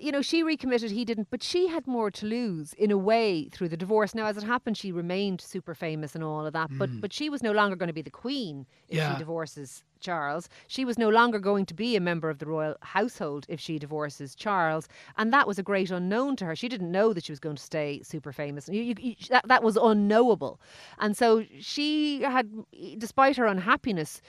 you 0.00 0.10
know, 0.12 0.22
she 0.22 0.42
recommitted, 0.42 0.90
he 0.90 1.04
didn't, 1.04 1.28
but 1.30 1.42
she 1.42 1.68
had 1.68 1.86
more 1.86 2.10
to 2.10 2.26
lose 2.26 2.72
in 2.74 2.90
a 2.90 2.98
way 2.98 3.48
through 3.52 3.68
the 3.68 3.76
divorce. 3.76 4.14
Now, 4.14 4.26
as 4.26 4.36
it 4.36 4.44
happened, 4.44 4.76
she 4.76 4.92
remained 4.92 5.40
super 5.40 5.74
famous 5.74 6.14
and 6.14 6.24
all 6.24 6.46
of 6.46 6.52
that, 6.54 6.70
but 6.78 6.90
mm. 6.90 7.00
but 7.00 7.12
she 7.12 7.28
was 7.30 7.42
no 7.42 7.52
longer 7.52 7.76
going 7.76 7.88
to 7.88 7.92
be 7.92 8.02
the 8.02 8.10
queen 8.10 8.66
if 8.88 8.96
Yeah. 8.96 9.12
she 9.12 9.18
divorces 9.18 9.84
Charles. 10.00 10.48
She 10.66 10.84
was 10.84 10.96
no 10.98 11.10
longer 11.10 11.38
going 11.38 11.66
to 11.66 11.74
be 11.74 11.94
a 11.94 12.00
member 12.00 12.30
of 12.30 12.38
the 12.38 12.46
royal 12.46 12.74
household 12.80 13.44
if 13.48 13.60
she 13.60 13.78
divorces 13.78 14.34
Charles, 14.34 14.88
and 15.18 15.32
that 15.32 15.46
was 15.46 15.58
a 15.58 15.62
great 15.62 15.90
unknown 15.90 16.36
to 16.36 16.44
her. 16.46 16.56
She 16.56 16.68
didn't 16.68 16.90
know 16.90 17.12
that 17.12 17.24
she 17.24 17.32
was 17.32 17.40
going 17.40 17.56
to 17.56 17.62
stay 17.62 18.00
super 18.02 18.32
famous. 18.32 18.68
You, 18.68 18.82
you, 18.82 18.94
you- 18.98 19.16
that 19.28 19.46
that 19.48 19.62
was 19.62 19.76
unknowable, 19.76 20.60
and 20.98 21.16
so 21.16 21.44
she 21.60 22.22
had, 22.22 22.50
despite 22.98 23.36
her 23.36 23.46
unhappiness 23.46 24.22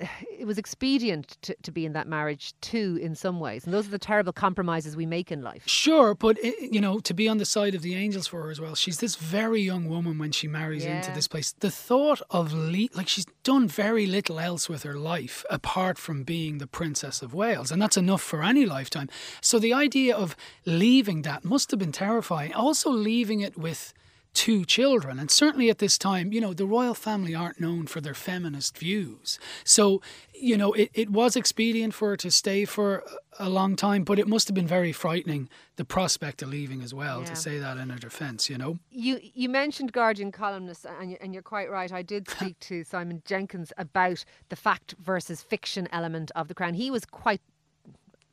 it 0.38 0.46
was 0.46 0.58
expedient 0.58 1.36
to, 1.42 1.54
to 1.62 1.70
be 1.70 1.86
in 1.86 1.92
that 1.92 2.06
marriage 2.06 2.54
too 2.60 2.98
in 3.00 3.14
some 3.14 3.40
ways 3.40 3.64
and 3.64 3.72
those 3.72 3.86
are 3.86 3.90
the 3.90 3.98
terrible 3.98 4.32
compromises 4.32 4.96
we 4.96 5.06
make 5.06 5.30
in 5.32 5.42
life 5.42 5.62
Sure, 5.66 6.14
but 6.14 6.38
i 6.42 6.52
you 6.60 6.80
know, 6.80 6.98
to 7.00 7.14
be 7.14 7.28
on 7.28 7.38
the 7.38 7.44
side 7.44 7.74
of 7.74 7.82
the 7.82 7.94
angels 7.94 8.26
for 8.26 8.42
her 8.42 8.50
as 8.50 8.60
well. 8.60 8.74
She's 8.74 8.98
this 8.98 9.16
very 9.16 9.60
young 9.60 9.88
woman 9.88 10.18
when 10.18 10.32
she 10.32 10.48
marries 10.48 10.84
into 10.84 11.12
this 11.12 11.28
place. 11.28 11.52
The 11.52 11.70
thought 11.70 12.20
of 12.30 12.52
le- 12.52 12.88
like 12.94 13.08
she's 13.08 13.26
done 13.42 13.68
very 13.68 14.06
little 14.06 14.40
else 14.40 14.68
with 14.68 14.82
her 14.82 14.94
life 14.94 15.44
apart 15.50 15.98
from 15.98 16.24
being 16.24 16.58
the 16.58 16.66
princess 16.66 17.22
of 17.22 17.34
Wales, 17.34 17.70
and 17.70 17.80
that's 17.80 17.96
enough 17.96 18.22
for 18.22 18.42
any 18.42 18.66
lifetime. 18.66 19.08
So 19.40 19.58
the 19.58 19.72
idea 19.72 20.16
of 20.16 20.36
leaving 20.64 21.22
that 21.22 21.44
must 21.44 21.70
have 21.70 21.78
been 21.78 21.92
terrifying. 21.92 22.52
Also 22.52 22.90
leaving 22.90 23.40
it 23.40 23.56
with 23.56 23.94
two 24.34 24.64
children. 24.64 25.18
And 25.18 25.30
certainly 25.30 25.70
at 25.70 25.78
this 25.78 25.96
time, 25.96 26.32
you 26.32 26.40
know, 26.40 26.52
the 26.52 26.66
royal 26.66 26.94
family 26.94 27.34
aren't 27.34 27.60
known 27.60 27.86
for 27.86 28.00
their 28.00 28.14
feminist 28.14 28.76
views. 28.76 29.38
So, 29.64 30.02
you 30.34 30.56
know, 30.56 30.72
it, 30.72 30.90
it 30.92 31.10
was 31.10 31.36
expedient 31.36 31.94
for 31.94 32.10
her 32.10 32.16
to 32.18 32.30
stay 32.30 32.64
for 32.64 33.02
a 33.38 33.48
long 33.48 33.74
time, 33.76 34.04
but 34.04 34.18
it 34.18 34.28
must 34.28 34.46
have 34.48 34.54
been 34.54 34.66
very 34.66 34.92
frightening, 34.92 35.48
the 35.76 35.84
prospect 35.84 36.42
of 36.42 36.48
leaving 36.50 36.82
as 36.82 36.92
well, 36.92 37.20
Yeah. 37.20 37.26
to 37.26 37.36
say 37.36 37.58
that 37.58 37.76
in 37.78 37.90
her 37.90 37.98
defence, 37.98 38.50
you 38.50 38.58
know? 38.58 38.78
you 38.90 39.18
you 39.22 39.48
mentioned 39.48 39.92
guardian 39.92 40.30
columnists 40.32 40.86
and, 41.00 41.10
you, 41.10 41.16
and 41.20 41.32
you're 41.34 41.42
quite 41.42 41.68
right 41.70 41.92
i 41.92 42.02
did 42.02 42.28
speak 42.36 42.58
to 42.60 42.84
simon 42.84 43.22
jenkins 43.24 43.72
about 43.76 44.24
the 44.50 44.56
fact 44.56 44.94
versus 45.00 45.42
fiction 45.42 45.88
element 45.92 46.30
of 46.36 46.46
the 46.48 46.54
crown 46.54 46.74
he 46.74 46.90
was 46.90 47.04
quite 47.04 47.40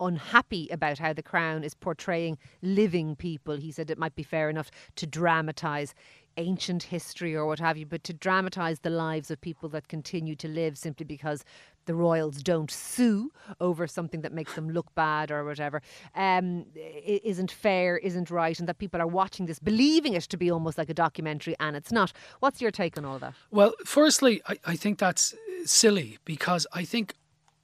unhappy 0.02 0.68
about 0.72 1.00
how 1.00 1.14
the 1.14 1.24
crown 1.24 1.64
is 1.64 1.74
portraying 1.74 2.38
living 2.62 3.16
people. 3.16 3.56
He 3.56 3.72
said 3.72 3.90
it 3.90 3.98
might 3.98 4.16
be 4.16 4.24
fair 4.24 4.50
enough 4.50 4.72
to 4.96 5.08
dramatize 5.08 5.94
ancient 6.38 6.84
history 6.84 7.36
or 7.36 7.46
what 7.46 7.60
have 7.60 7.78
you 7.78 7.86
but 7.86 8.06
to 8.06 8.14
dramatize 8.14 8.80
the 8.80 8.90
lives 8.90 9.30
of 9.30 9.42
people 9.42 9.68
that 9.68 9.90
continue 9.90 10.34
to 10.34 10.48
live 10.48 10.78
simply 10.78 11.06
because 11.06 11.44
the 11.88 11.94
royals 11.94 12.42
don't 12.42 12.72
sue 12.72 13.30
over 13.60 13.86
something 13.86 14.22
that 14.22 14.32
makes 14.32 14.54
them 14.54 14.70
look 14.70 14.96
bad 14.96 15.30
or 15.30 15.44
whatever 15.44 15.82
um, 16.16 16.66
isn't 17.04 17.52
fair 17.52 17.98
isn't 17.98 18.32
right 18.32 18.60
and 18.60 18.70
that 18.70 18.78
people 18.78 19.02
are 19.02 19.08
watching 19.08 19.46
this 19.46 19.60
believing 19.60 20.14
it 20.14 20.24
to 20.24 20.38
be 20.38 20.50
almost 20.50 20.78
like 20.78 20.90
a 20.90 20.94
documentary 20.94 21.54
and 21.60 21.76
it's 21.76 21.92
not. 21.92 22.14
What's 22.40 22.62
your 22.62 22.72
take 22.72 22.98
on 22.98 23.06
all 23.06 23.20
that? 23.20 23.34
Well, 23.50 23.74
firstly, 23.86 24.42
I, 24.48 24.58
I 24.66 24.76
think 24.76 25.00
that's 25.00 25.36
silly 25.66 26.18
because 26.26 26.68
I 26.74 26.84
think 26.84 27.16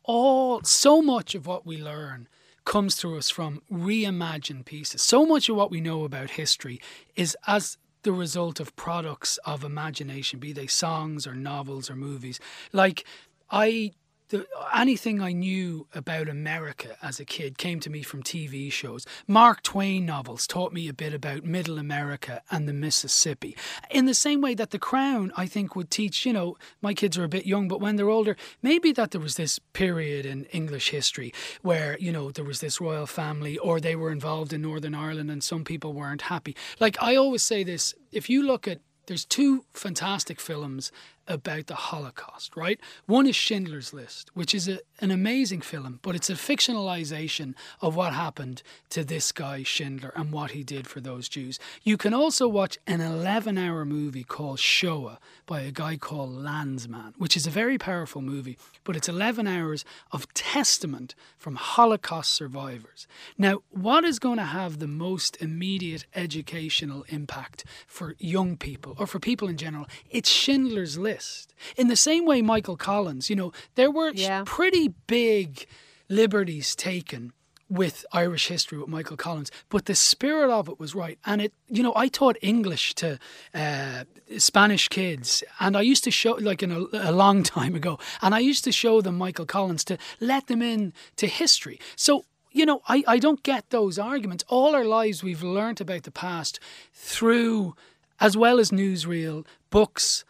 all 0.08 0.64
so 0.64 1.02
much 1.02 1.36
of 1.36 1.46
what 1.46 1.66
we 1.66 1.78
learn 1.78 2.28
comes 2.66 2.98
to 2.98 3.16
us 3.16 3.30
from 3.30 3.62
reimagined 3.72 4.66
pieces. 4.66 5.02
So 5.02 5.26
much 5.26 5.48
of 5.48 5.56
what 5.56 5.70
we 5.70 5.80
know 5.80 6.04
about 6.04 6.32
history 6.32 6.82
is 7.16 7.38
as 7.46 7.78
the 8.04 8.12
result 8.12 8.60
of 8.60 8.76
products 8.76 9.38
of 9.46 9.64
imagination, 9.64 10.40
be 10.40 10.54
they 10.54 10.68
songs 10.68 11.28
or 11.28 11.36
novels 11.36 11.90
or 11.90 11.96
movies. 11.96 12.40
Like 12.74 13.06
I 13.52 13.92
the, 14.30 14.46
anything 14.76 15.22
I 15.22 15.32
knew 15.32 15.88
about 15.94 16.28
America 16.28 16.98
as 17.02 17.20
a 17.20 17.26
kid 17.26 17.58
came 17.58 17.80
to 17.82 17.90
me 17.90 18.02
from 18.02 18.24
TV 18.24 18.72
shows. 18.72 19.06
Mark 19.28 19.64
Twain 19.64 20.06
novels 20.06 20.48
taught 20.48 20.74
me 20.74 20.88
a 20.88 20.94
bit 20.94 21.14
about 21.14 21.46
Middle 21.46 21.78
America 21.78 22.42
and 22.52 22.68
the 22.68 22.74
Mississippi. 22.74 23.56
In 23.90 24.06
the 24.06 24.14
same 24.14 24.42
way 24.42 24.54
that 24.56 24.72
The 24.72 24.80
Crown, 24.80 25.32
I 25.38 25.46
think, 25.46 25.76
would 25.76 25.90
teach, 25.90 26.26
you 26.26 26.34
know, 26.34 26.58
my 26.82 26.94
kids 26.94 27.18
are 27.18 27.24
a 27.24 27.30
bit 27.30 27.46
young, 27.46 27.68
but 27.68 27.80
when 27.80 27.96
they're 27.96 28.10
older, 28.10 28.36
maybe 28.62 28.92
that 28.94 29.12
there 29.12 29.22
was 29.22 29.36
this 29.36 29.60
period 29.74 30.26
in 30.26 30.46
English 30.46 30.90
history 30.90 31.34
where, 31.62 31.98
you 32.00 32.12
know, 32.12 32.32
there 32.32 32.46
was 32.46 32.60
this 32.60 32.82
royal 32.82 33.08
family 33.08 33.58
or 33.58 33.80
they 33.80 33.96
were 33.96 34.12
involved 34.12 34.52
in 34.52 34.62
Northern 34.62 34.96
Ireland 34.96 35.32
and 35.32 35.44
some 35.44 35.64
people 35.64 35.94
weren't 35.94 36.24
happy. 36.24 36.56
Like, 36.80 37.02
I 37.02 37.16
always 37.16 37.44
say 37.44 37.64
this 37.64 37.94
if 38.12 38.30
you 38.30 38.44
look 38.44 38.68
at 38.68 38.80
there's 39.08 39.26
two 39.26 39.64
fantastic 39.74 40.40
films 40.40 40.92
about 41.28 41.68
the 41.68 41.76
Holocaust, 41.76 42.56
right? 42.56 42.80
One 43.06 43.28
is 43.28 43.36
Schindler's 43.36 43.94
List, 43.94 44.32
which 44.34 44.56
is 44.56 44.68
a, 44.68 44.80
an 45.00 45.12
amazing 45.12 45.62
film, 45.62 46.00
but 46.02 46.16
it's 46.16 46.30
a 46.30 46.34
fictionalization 46.34 47.54
of 47.82 47.96
what 47.96 48.14
happened 48.14 48.64
to 48.90 49.04
this 49.04 49.32
guy, 49.32 49.64
Schindler, 49.64 50.14
and 50.16 50.32
what 50.32 50.52
he 50.52 50.64
did 50.64 50.88
for 50.88 51.02
those 51.02 51.28
Jews. 51.28 51.60
You 51.84 51.98
can 51.98 52.14
also 52.14 52.48
watch 52.48 52.78
an 52.88 53.02
11 53.02 53.58
hour 53.58 53.86
movie 53.86 54.24
called 54.24 54.60
Shoah 54.60 55.20
by 55.46 55.62
a 55.62 55.72
guy 55.72 55.98
called 55.98 56.32
Lanzmann, 56.32 57.14
which 57.18 57.36
is 57.36 57.46
a 57.46 57.52
very 57.52 57.78
powerful 57.78 58.22
movie, 58.22 58.58
but 58.84 58.96
it's 58.96 59.10
11 59.10 59.48
hours 59.48 59.84
of 60.12 60.32
testament 60.34 61.16
from 61.38 61.56
Holocaust 61.56 62.34
survivors. 62.34 63.08
Now, 63.38 63.60
what 63.72 64.04
is 64.04 64.20
going 64.20 64.38
to 64.38 64.44
have 64.44 64.80
the 64.80 64.88
most 64.88 65.38
immediate 65.42 66.06
educational 66.16 67.06
impact 67.10 67.66
for 67.86 68.16
young 68.20 68.58
people 68.58 68.96
or 68.98 69.08
for 69.08 69.20
people 69.20 69.48
in 69.48 69.58
general? 69.58 69.86
It's 70.10 70.30
Schindler's 70.30 70.98
List 70.98 71.17
exist. 71.18 71.54
In 71.76 71.88
the 71.88 71.96
same 71.96 72.26
way, 72.26 72.42
Michael 72.42 72.78
Collins, 72.78 73.30
you 73.30 73.36
know, 73.36 73.52
there 73.76 73.92
were 73.92 74.12
yeah. 74.14 74.44
pretty 74.46 74.94
big 75.08 75.66
liberties 76.10 76.76
taken 76.76 77.34
with 77.70 78.06
Irish 78.14 78.48
history 78.48 78.78
with 78.78 78.88
Michael 78.88 79.18
Collins, 79.18 79.52
but 79.68 79.86
the 79.88 79.96
spirit 79.96 80.50
of 80.50 80.70
it 80.70 80.80
was 80.80 80.96
right. 80.96 81.20
And 81.26 81.42
it, 81.42 81.54
you 81.68 81.84
know, 81.84 81.92
I 81.98 82.08
taught 82.08 82.38
English 82.42 82.96
to 82.96 83.20
uh, 83.54 84.06
Spanish 84.38 84.88
kids, 84.88 85.44
and 85.60 85.76
I 85.76 85.82
used 85.82 86.06
to 86.06 86.12
show, 86.12 86.34
like 86.34 86.64
in 86.64 86.72
a, 86.72 86.86
a, 86.94 87.12
long 87.12 87.44
time 87.58 87.76
ago, 87.76 88.00
and 88.22 88.34
I 88.34 88.40
used 88.40 88.64
to 88.64 88.72
show 88.72 89.02
them 89.02 89.18
Michael 89.18 89.46
Collins 89.46 89.84
to 89.86 89.98
let 90.22 90.48
them 90.48 90.62
in 90.62 90.94
to 91.18 91.28
history. 91.28 91.80
So. 91.96 92.26
You 92.54 92.66
know, 92.66 92.82
I, 92.88 93.04
I 93.06 93.20
don't 93.20 93.44
get 93.44 93.70
those 93.70 94.00
arguments. 94.00 94.44
All 94.48 94.74
our 94.74 94.86
lives 94.86 95.22
we've 95.22 95.44
learnt 95.44 95.80
about 95.80 96.04
the 96.04 96.12
past 96.12 96.60
through, 96.92 97.76
as 98.20 98.36
well 98.36 98.60
as 98.60 98.72
newsreel, 98.72 99.46
books, 99.70 100.26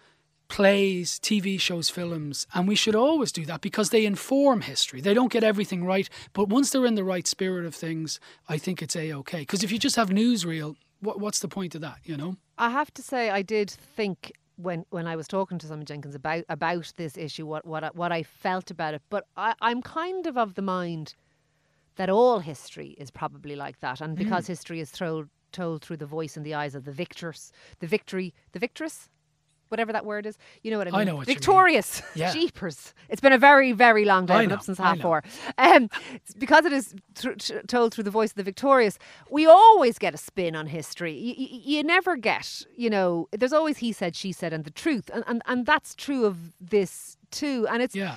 plays, 0.48 1.20
TV 1.20 1.60
shows, 1.60 1.90
films, 1.90 2.48
and 2.54 2.68
we 2.68 2.76
should 2.76 2.96
always 2.96 3.32
do 3.32 3.46
that 3.46 3.62
because 3.62 3.90
they 3.90 4.06
inform 4.06 4.62
history. 4.62 5.02
They 5.02 5.14
don't 5.14 5.32
get 5.32 5.44
everything 5.44 5.84
right, 5.86 6.10
but 6.34 6.50
once 6.50 6.72
they're 6.72 6.86
in 6.86 6.96
the 6.96 7.04
right 7.04 7.28
spirit 7.28 7.66
of 7.66 7.76
things, 7.76 8.20
I 8.48 8.58
think 8.58 8.82
it's 8.82 8.96
a 8.96 9.14
okay. 9.14 9.40
Because 9.40 9.64
if 9.64 9.72
you 9.72 9.80
just 9.80 9.96
have 9.96 10.10
newsreel, 10.10 10.76
what, 11.02 11.20
what's 11.20 11.40
the 11.40 11.48
point 11.48 11.76
of 11.76 11.82
that? 11.82 12.00
You 12.04 12.18
know. 12.18 12.38
I 12.58 12.70
have 12.70 12.94
to 12.96 13.02
say, 13.02 13.30
I 13.30 13.42
did 13.42 13.70
think 13.70 14.32
when 14.56 14.86
when 14.90 15.08
I 15.08 15.16
was 15.16 15.28
talking 15.28 15.58
to 15.60 15.68
Simon 15.68 15.86
Jenkins 15.86 16.16
about 16.16 16.44
about 16.50 16.92
this 16.98 17.18
issue, 17.18 17.46
what 17.46 17.66
what 17.66 17.84
I, 17.84 17.90
what 17.94 18.12
I 18.12 18.24
felt 18.24 18.72
about 18.72 18.94
it. 18.94 19.02
But 19.10 19.26
I, 19.36 19.54
I'm 19.62 19.82
kind 19.82 20.26
of 20.28 20.38
of 20.38 20.56
the 20.56 20.62
mind 20.62 21.16
that 21.96 22.10
all 22.10 22.40
history 22.40 22.96
is 22.98 23.12
probably 23.12 23.56
like 23.56 23.80
that, 23.80 24.02
and 24.02 24.16
because 24.16 24.46
mm. 24.46 24.48
history 24.48 24.80
is 24.80 24.92
told 24.92 25.30
told 25.52 25.84
through 25.84 25.98
the 25.98 26.06
voice 26.06 26.36
and 26.36 26.46
the 26.46 26.54
eyes 26.54 26.76
of 26.76 26.86
the 26.86 26.92
victors, 26.92 27.52
the 27.80 27.88
victory, 27.88 28.34
the 28.52 28.60
victress, 28.60 29.08
whatever 29.70 29.92
that 29.94 30.06
word 30.06 30.26
is. 30.26 30.38
You 30.64 30.72
know 30.72 30.78
what 30.78 30.88
I 30.88 30.92
mean? 30.92 31.00
I 31.02 31.04
know 31.04 31.16
what 31.18 31.28
Victorious. 31.28 32.02
You 32.16 32.22
mean. 32.22 32.28
Yeah. 32.28 32.34
Jeepers. 32.40 32.94
It's 33.10 33.22
been 33.22 33.34
a 33.34 33.38
very, 33.38 33.72
very 33.72 34.06
long 34.06 34.26
day. 34.26 34.34
I've 34.36 34.50
been 34.50 34.52
up 34.58 34.64
since 34.64 34.78
half 34.78 35.00
four. 35.00 35.24
Um, 35.58 35.90
because 36.38 36.66
it 36.66 36.74
is 36.74 36.96
th- 37.16 37.52
told 37.68 37.94
through 37.94 38.04
the 38.04 38.12
voice 38.12 38.32
of 38.32 38.36
the 38.36 38.44
victorious, 38.44 38.98
we 39.30 39.46
always 39.46 39.98
get 39.98 40.14
a 40.14 40.18
spin 40.18 40.56
on 40.56 40.68
history. 40.68 41.14
Y- 41.14 41.36
y- 41.38 41.62
you 41.64 41.84
never 41.84 42.16
get, 42.16 42.64
you 42.76 42.90
know, 42.90 43.28
there's 43.32 43.54
always 43.54 43.78
he 43.78 43.92
said, 43.92 44.16
she 44.16 44.32
said, 44.32 44.54
and 44.54 44.64
the 44.64 44.72
truth. 44.72 45.10
And, 45.14 45.24
and, 45.28 45.42
and 45.46 45.66
that's 45.66 45.96
true 45.96 46.26
of 46.26 46.54
this 46.60 47.18
too. 47.32 47.68
And 47.70 47.82
it's, 47.82 47.96
yeah. 47.96 48.16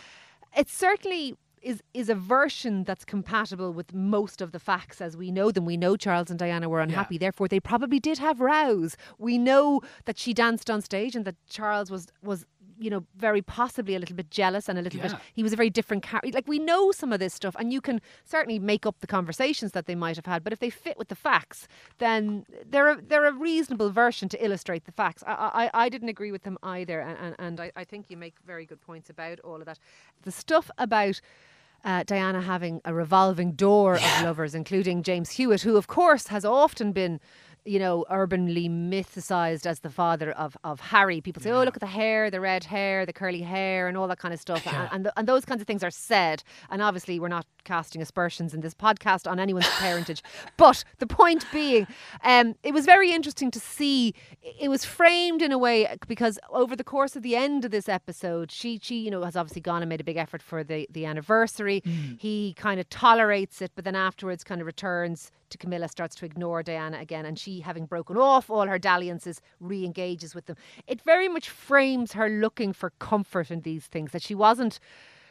it's 0.56 0.72
certainly 0.72 1.36
is 1.62 1.82
is 1.94 2.08
a 2.08 2.14
version 2.14 2.84
that's 2.84 3.04
compatible 3.04 3.72
with 3.72 3.92
most 3.94 4.40
of 4.40 4.52
the 4.52 4.58
facts 4.58 5.00
as 5.00 5.16
we 5.16 5.30
know 5.30 5.50
them. 5.50 5.64
We 5.64 5.76
know 5.76 5.96
Charles 5.96 6.30
and 6.30 6.38
Diana 6.38 6.68
were 6.68 6.80
unhappy, 6.80 7.16
yeah. 7.16 7.20
therefore 7.20 7.48
they 7.48 7.60
probably 7.60 8.00
did 8.00 8.18
have 8.18 8.40
rows. 8.40 8.96
We 9.18 9.38
know 9.38 9.82
that 10.04 10.18
she 10.18 10.32
danced 10.32 10.70
on 10.70 10.82
stage 10.82 11.14
and 11.14 11.24
that 11.24 11.36
Charles 11.48 11.90
was 11.90 12.08
was 12.22 12.46
you 12.80 12.90
know 12.90 13.04
very 13.16 13.42
possibly 13.42 13.94
a 13.94 13.98
little 13.98 14.16
bit 14.16 14.30
jealous 14.30 14.68
and 14.68 14.78
a 14.78 14.82
little 14.82 14.98
yeah. 14.98 15.08
bit 15.08 15.18
he 15.34 15.42
was 15.42 15.52
a 15.52 15.56
very 15.56 15.70
different 15.70 16.02
character. 16.02 16.30
Like 16.32 16.48
we 16.48 16.58
know 16.58 16.90
some 16.92 17.12
of 17.12 17.20
this 17.20 17.34
stuff, 17.34 17.54
and 17.58 17.72
you 17.72 17.80
can 17.80 18.00
certainly 18.24 18.58
make 18.58 18.86
up 18.86 19.00
the 19.00 19.06
conversations 19.06 19.72
that 19.72 19.86
they 19.86 19.94
might 19.94 20.16
have 20.16 20.26
had. 20.26 20.42
But 20.42 20.52
if 20.52 20.58
they 20.58 20.70
fit 20.70 20.98
with 20.98 21.08
the 21.08 21.14
facts, 21.14 21.68
then 21.98 22.46
they're 22.68 22.90
a, 22.90 23.00
they're 23.00 23.26
a 23.26 23.32
reasonable 23.32 23.90
version 23.90 24.28
to 24.30 24.44
illustrate 24.44 24.86
the 24.86 24.92
facts. 24.92 25.22
I 25.26 25.70
I, 25.74 25.84
I 25.84 25.88
didn't 25.88 26.08
agree 26.08 26.32
with 26.32 26.42
them 26.42 26.58
either, 26.62 27.00
and 27.00 27.18
and, 27.18 27.34
and 27.38 27.60
I, 27.60 27.72
I 27.76 27.84
think 27.84 28.10
you 28.10 28.16
make 28.16 28.36
very 28.46 28.64
good 28.64 28.80
points 28.80 29.10
about 29.10 29.40
all 29.40 29.56
of 29.56 29.66
that. 29.66 29.78
The 30.22 30.32
stuff 30.32 30.70
about 30.78 31.20
uh, 31.84 32.02
Diana 32.04 32.40
having 32.42 32.80
a 32.84 32.92
revolving 32.92 33.52
door 33.52 33.96
yeah. 33.96 34.18
of 34.18 34.24
lovers, 34.24 34.54
including 34.54 35.02
James 35.02 35.30
Hewitt, 35.30 35.62
who, 35.62 35.76
of 35.76 35.86
course, 35.86 36.28
has 36.28 36.44
often 36.44 36.92
been 36.92 37.20
you 37.64 37.78
know, 37.78 38.04
urbanly 38.10 38.68
mythicized 38.68 39.66
as 39.66 39.80
the 39.80 39.90
father 39.90 40.32
of, 40.32 40.56
of 40.64 40.80
Harry. 40.80 41.20
People 41.20 41.42
say, 41.42 41.50
oh, 41.50 41.54
yeah. 41.54 41.60
oh, 41.60 41.64
look 41.64 41.76
at 41.76 41.80
the 41.80 41.86
hair, 41.86 42.30
the 42.30 42.40
red 42.40 42.64
hair, 42.64 43.04
the 43.04 43.12
curly 43.12 43.42
hair, 43.42 43.88
and 43.88 43.96
all 43.96 44.08
that 44.08 44.18
kind 44.18 44.32
of 44.32 44.40
stuff. 44.40 44.64
Yeah. 44.64 44.82
And, 44.82 44.88
and, 44.92 45.06
the, 45.06 45.18
and, 45.18 45.28
those 45.28 45.44
kinds 45.44 45.60
of 45.60 45.66
things 45.66 45.84
are 45.84 45.90
said. 45.90 46.42
And 46.70 46.82
obviously, 46.82 47.20
we're 47.20 47.28
not 47.28 47.46
casting 47.64 48.00
aspersions 48.00 48.54
in 48.54 48.60
this 48.60 48.74
podcast 48.74 49.30
on 49.30 49.38
anyone's 49.38 49.68
parentage. 49.78 50.22
But 50.56 50.84
the 50.98 51.06
point 51.06 51.46
being, 51.52 51.86
um, 52.22 52.54
it 52.62 52.72
was 52.72 52.84
very 52.84 53.12
interesting 53.12 53.50
to 53.52 53.60
see. 53.60 54.14
It 54.42 54.68
was 54.68 54.84
framed 54.84 55.42
in 55.42 55.52
a 55.52 55.58
way 55.58 55.96
because 56.06 56.38
over 56.50 56.76
the 56.76 56.84
course 56.84 57.16
of 57.16 57.22
the 57.22 57.36
end 57.36 57.64
of 57.64 57.70
this 57.70 57.88
episode, 57.88 58.50
she, 58.50 58.78
she 58.82 59.00
you 59.00 59.10
know, 59.10 59.22
has 59.22 59.36
obviously 59.36 59.62
gone 59.62 59.82
and 59.82 59.88
made 59.88 60.00
a 60.00 60.04
big 60.04 60.16
effort 60.16 60.42
for 60.42 60.62
the, 60.62 60.86
the 60.90 61.06
anniversary. 61.06 61.82
Mm. 61.82 62.20
He 62.20 62.54
kind 62.56 62.78
of 62.80 62.88
tolerates 62.90 63.62
it, 63.62 63.72
but 63.74 63.84
then 63.84 63.94
afterwards 63.94 64.44
kind 64.44 64.60
of 64.60 64.66
returns 64.66 65.30
to 65.50 65.58
Camilla, 65.58 65.88
starts 65.88 66.14
to 66.16 66.24
ignore 66.24 66.62
Diana 66.62 66.98
again, 66.98 67.26
and 67.26 67.38
she, 67.38 67.49
having 67.58 67.86
broken 67.86 68.16
off 68.16 68.48
all 68.48 68.68
her 68.68 68.78
dalliances, 68.78 69.40
re 69.58 69.84
engages 69.84 70.32
with 70.32 70.46
them. 70.46 70.56
It 70.86 71.02
very 71.02 71.28
much 71.28 71.50
frames 71.50 72.12
her 72.12 72.28
looking 72.28 72.72
for 72.72 72.90
comfort 73.00 73.50
in 73.50 73.62
these 73.62 73.86
things, 73.86 74.12
that 74.12 74.22
she 74.22 74.36
wasn't 74.36 74.78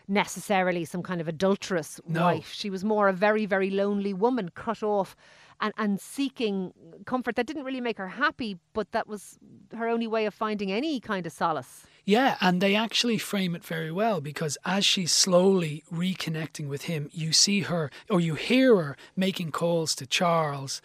necessarily 0.10 0.84
some 0.84 1.04
kind 1.04 1.22
of 1.22 1.30
adulterous 1.30 2.02
no. 2.06 2.24
wife. 2.26 2.52
She 2.52 2.70
was 2.70 2.84
more 2.84 3.08
a 3.08 3.14
very, 3.14 3.46
very 3.46 3.70
lonely 3.70 4.14
woman 4.14 4.50
cut 4.50 4.84
off 4.84 5.16
and, 5.62 5.74
and 5.78 6.02
seeking 6.02 6.74
comfort 7.06 7.36
that 7.36 7.46
didn't 7.46 7.64
really 7.64 7.82
make 7.82 7.98
her 7.98 8.08
happy, 8.08 8.58
but 8.74 8.92
that 8.92 9.08
was 9.08 9.38
her 9.76 9.88
only 9.88 10.08
way 10.08 10.26
of 10.26 10.34
finding 10.34 10.72
any 10.72 11.00
kind 11.00 11.26
of 11.26 11.32
solace. 11.32 11.86
Yeah, 12.06 12.38
and 12.42 12.60
they 12.60 12.76
actually 12.76 13.20
frame 13.20 13.56
it 13.56 13.64
very 13.64 13.92
well 13.92 14.20
because 14.20 14.58
as 14.66 14.84
she's 14.84 15.12
slowly 15.12 15.84
reconnecting 15.94 16.68
with 16.68 16.84
him, 16.84 17.10
you 17.14 17.32
see 17.32 17.62
her 17.62 17.92
or 18.10 18.20
you 18.20 18.36
hear 18.36 18.76
her 18.78 18.98
making 19.16 19.52
calls 19.52 19.94
to 19.96 20.08
Charles 20.08 20.82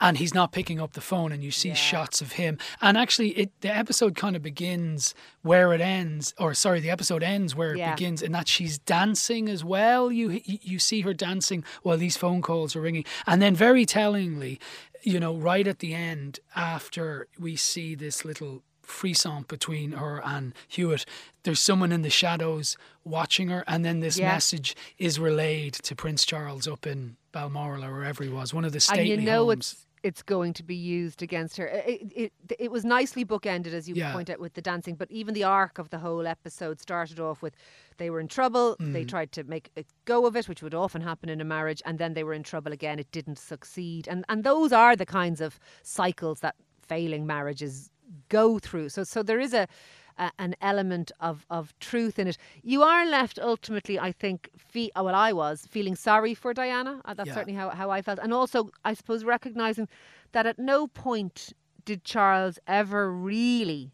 and 0.00 0.18
he's 0.18 0.34
not 0.34 0.52
picking 0.52 0.80
up 0.80 0.92
the 0.92 1.00
phone 1.00 1.32
and 1.32 1.42
you 1.42 1.50
see 1.50 1.68
yeah. 1.68 1.74
shots 1.74 2.20
of 2.20 2.32
him 2.32 2.58
and 2.80 2.96
actually 2.96 3.30
it 3.30 3.50
the 3.60 3.74
episode 3.74 4.14
kind 4.14 4.36
of 4.36 4.42
begins 4.42 5.14
where 5.42 5.72
it 5.72 5.80
ends 5.80 6.34
or 6.38 6.54
sorry 6.54 6.80
the 6.80 6.90
episode 6.90 7.22
ends 7.22 7.54
where 7.54 7.76
yeah. 7.76 7.92
it 7.92 7.96
begins 7.96 8.22
and 8.22 8.34
that 8.34 8.48
she's 8.48 8.78
dancing 8.78 9.48
as 9.48 9.64
well 9.64 10.10
you 10.10 10.40
you 10.44 10.78
see 10.78 11.00
her 11.00 11.14
dancing 11.14 11.64
while 11.82 11.96
these 11.96 12.16
phone 12.16 12.42
calls 12.42 12.74
are 12.76 12.80
ringing 12.80 13.04
and 13.26 13.42
then 13.42 13.54
very 13.54 13.84
tellingly 13.84 14.58
you 15.02 15.18
know 15.20 15.34
right 15.36 15.66
at 15.66 15.78
the 15.80 15.94
end 15.94 16.40
after 16.54 17.26
we 17.38 17.56
see 17.56 17.94
this 17.94 18.24
little 18.24 18.62
frisson 18.88 19.44
between 19.46 19.92
her 19.92 20.20
and 20.24 20.54
Hewitt. 20.66 21.04
There's 21.42 21.60
someone 21.60 21.92
in 21.92 22.02
the 22.02 22.10
shadows 22.10 22.76
watching 23.04 23.48
her, 23.48 23.62
and 23.66 23.84
then 23.84 24.00
this 24.00 24.18
yeah. 24.18 24.32
message 24.32 24.74
is 24.96 25.20
relayed 25.20 25.74
to 25.74 25.94
Prince 25.94 26.24
Charles 26.24 26.66
up 26.66 26.86
in 26.86 27.16
Balmoral 27.32 27.84
or 27.84 27.92
wherever 27.92 28.24
he 28.24 28.30
was, 28.30 28.52
one 28.52 28.64
of 28.64 28.72
the 28.72 28.80
stately 28.80 29.12
and 29.12 29.22
you 29.22 29.26
know 29.26 29.46
homes. 29.46 29.72
It's- 29.72 29.84
it's 30.02 30.22
going 30.22 30.52
to 30.54 30.62
be 30.62 30.74
used 30.74 31.22
against 31.22 31.56
her. 31.56 31.66
It, 31.66 32.12
it, 32.14 32.32
it 32.58 32.70
was 32.70 32.84
nicely 32.84 33.24
bookended, 33.24 33.72
as 33.72 33.88
you 33.88 33.94
yeah. 33.94 34.12
point 34.12 34.30
out, 34.30 34.40
with 34.40 34.54
the 34.54 34.62
dancing, 34.62 34.94
but 34.94 35.10
even 35.10 35.34
the 35.34 35.44
arc 35.44 35.78
of 35.78 35.90
the 35.90 35.98
whole 35.98 36.26
episode 36.26 36.80
started 36.80 37.20
off 37.20 37.42
with 37.42 37.54
they 37.96 38.10
were 38.10 38.20
in 38.20 38.28
trouble, 38.28 38.76
mm. 38.80 38.92
they 38.92 39.04
tried 39.04 39.32
to 39.32 39.44
make 39.44 39.70
a 39.76 39.84
go 40.04 40.26
of 40.26 40.36
it, 40.36 40.48
which 40.48 40.62
would 40.62 40.74
often 40.74 41.02
happen 41.02 41.28
in 41.28 41.40
a 41.40 41.44
marriage, 41.44 41.82
and 41.84 41.98
then 41.98 42.14
they 42.14 42.24
were 42.24 42.34
in 42.34 42.42
trouble 42.42 42.72
again, 42.72 42.98
it 42.98 43.10
didn't 43.10 43.38
succeed. 43.38 44.06
And, 44.08 44.24
and 44.28 44.44
those 44.44 44.72
are 44.72 44.94
the 44.94 45.06
kinds 45.06 45.40
of 45.40 45.58
cycles 45.82 46.40
that 46.40 46.54
failing 46.86 47.26
marriages 47.26 47.90
go 48.28 48.58
through. 48.58 48.88
So 48.88 49.04
so 49.04 49.22
there 49.22 49.40
is 49.40 49.52
a, 49.52 49.68
a 50.18 50.30
an 50.38 50.54
element 50.60 51.12
of 51.20 51.46
of 51.50 51.78
truth 51.78 52.18
in 52.18 52.28
it. 52.28 52.38
You 52.62 52.82
are 52.82 53.06
left 53.06 53.38
ultimately, 53.38 53.98
I 53.98 54.12
think, 54.12 54.50
fe- 54.56 54.90
well, 54.96 55.14
I 55.14 55.32
was 55.32 55.66
feeling 55.66 55.96
sorry 55.96 56.34
for 56.34 56.52
Diana. 56.54 57.00
Uh, 57.04 57.14
that's 57.14 57.28
yeah. 57.28 57.34
certainly 57.34 57.58
how 57.58 57.70
how 57.70 57.90
I 57.90 58.02
felt, 58.02 58.18
and 58.22 58.32
also 58.32 58.70
I 58.84 58.94
suppose 58.94 59.24
recognizing 59.24 59.88
that 60.32 60.46
at 60.46 60.58
no 60.58 60.86
point 60.86 61.52
did 61.84 62.04
Charles 62.04 62.58
ever 62.66 63.12
really 63.12 63.92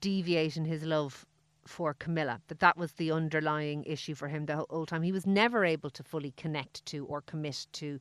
deviate 0.00 0.56
in 0.56 0.64
his 0.64 0.84
love 0.84 1.26
for 1.66 1.94
Camilla. 1.94 2.40
That 2.48 2.60
that 2.60 2.76
was 2.76 2.92
the 2.92 3.10
underlying 3.10 3.84
issue 3.84 4.14
for 4.14 4.28
him 4.28 4.46
the 4.46 4.64
whole 4.68 4.86
time. 4.86 5.02
He 5.02 5.12
was 5.12 5.26
never 5.26 5.64
able 5.64 5.90
to 5.90 6.02
fully 6.02 6.32
connect 6.36 6.84
to 6.86 7.06
or 7.06 7.22
commit 7.22 7.66
to 7.72 8.00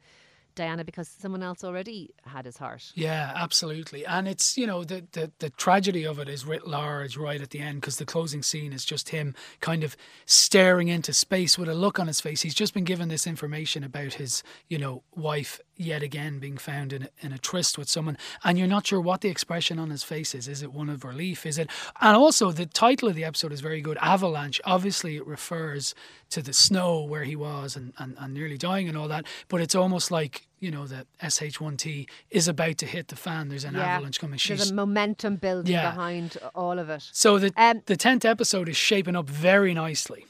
Diana 0.55 0.83
because 0.83 1.07
someone 1.07 1.43
else 1.43 1.63
already 1.63 2.13
had 2.25 2.45
his 2.45 2.57
heart. 2.57 2.91
Yeah, 2.95 3.33
absolutely. 3.35 4.05
And 4.05 4.27
it's, 4.27 4.57
you 4.57 4.67
know, 4.67 4.83
the, 4.83 5.05
the, 5.11 5.31
the 5.39 5.49
tragedy 5.49 6.05
of 6.05 6.19
it 6.19 6.29
is 6.29 6.45
writ 6.45 6.67
large 6.67 7.17
right 7.17 7.41
at 7.41 7.49
the 7.51 7.59
end 7.59 7.81
because 7.81 7.97
the 7.97 8.05
closing 8.05 8.43
scene 8.43 8.73
is 8.73 8.85
just 8.85 9.09
him 9.09 9.35
kind 9.59 9.83
of 9.83 9.95
staring 10.25 10.87
into 10.87 11.13
space 11.13 11.57
with 11.57 11.69
a 11.69 11.73
look 11.73 11.99
on 11.99 12.07
his 12.07 12.21
face. 12.21 12.41
He's 12.41 12.55
just 12.55 12.73
been 12.73 12.83
given 12.83 13.09
this 13.09 13.27
information 13.27 13.83
about 13.83 14.13
his, 14.13 14.43
you 14.67 14.77
know, 14.77 15.03
wife 15.15 15.59
yet 15.75 16.03
again 16.03 16.39
being 16.39 16.57
found 16.57 16.93
in 16.93 17.03
a, 17.03 17.09
in 17.21 17.33
a 17.33 17.37
tryst 17.37 17.77
with 17.77 17.89
someone 17.89 18.17
and 18.43 18.57
you're 18.59 18.67
not 18.67 18.85
sure 18.85 19.01
what 19.01 19.21
the 19.21 19.29
expression 19.29 19.79
on 19.79 19.89
his 19.89 20.03
face 20.03 20.35
is 20.35 20.47
is 20.47 20.61
it 20.61 20.71
one 20.71 20.89
of 20.89 21.03
relief 21.03 21.45
is 21.45 21.57
it 21.57 21.69
and 22.01 22.15
also 22.15 22.51
the 22.51 22.65
title 22.65 23.09
of 23.09 23.15
the 23.15 23.23
episode 23.23 23.51
is 23.51 23.59
very 23.61 23.81
good 23.81 23.97
avalanche 24.01 24.61
obviously 24.65 25.15
it 25.15 25.25
refers 25.25 25.95
to 26.29 26.41
the 26.41 26.53
snow 26.53 27.01
where 27.03 27.23
he 27.23 27.35
was 27.35 27.75
and, 27.75 27.91
and, 27.97 28.15
and 28.19 28.33
nearly 28.33 28.57
dying 28.57 28.87
and 28.87 28.97
all 28.97 29.07
that 29.07 29.25
but 29.47 29.61
it's 29.61 29.73
almost 29.75 30.11
like 30.11 30.47
you 30.59 30.69
know 30.69 30.85
that 30.85 31.07
sh1t 31.21 32.07
is 32.29 32.47
about 32.47 32.77
to 32.77 32.85
hit 32.85 33.07
the 33.07 33.15
fan 33.15 33.49
there's 33.49 33.63
an 33.65 33.73
Yeah. 33.73 33.81
avalanche 33.95 34.19
coming 34.19 34.33
There's 34.33 34.41
she's 34.61 34.71
a 34.71 34.73
momentum 34.75 35.37
building 35.37 35.73
Yeah. 35.73 35.89
behind 35.89 36.37
all 36.55 36.77
of 36.79 36.89
it. 36.89 37.03
so 37.11 37.39
the 37.39 37.51
Um, 37.57 37.81
the 37.87 37.97
10th 37.97 38.25
episode 38.25 38.69
is 38.69 38.77
shaping 38.77 39.15
up 39.15 39.27
very 39.29 39.73
nicely 39.73 40.25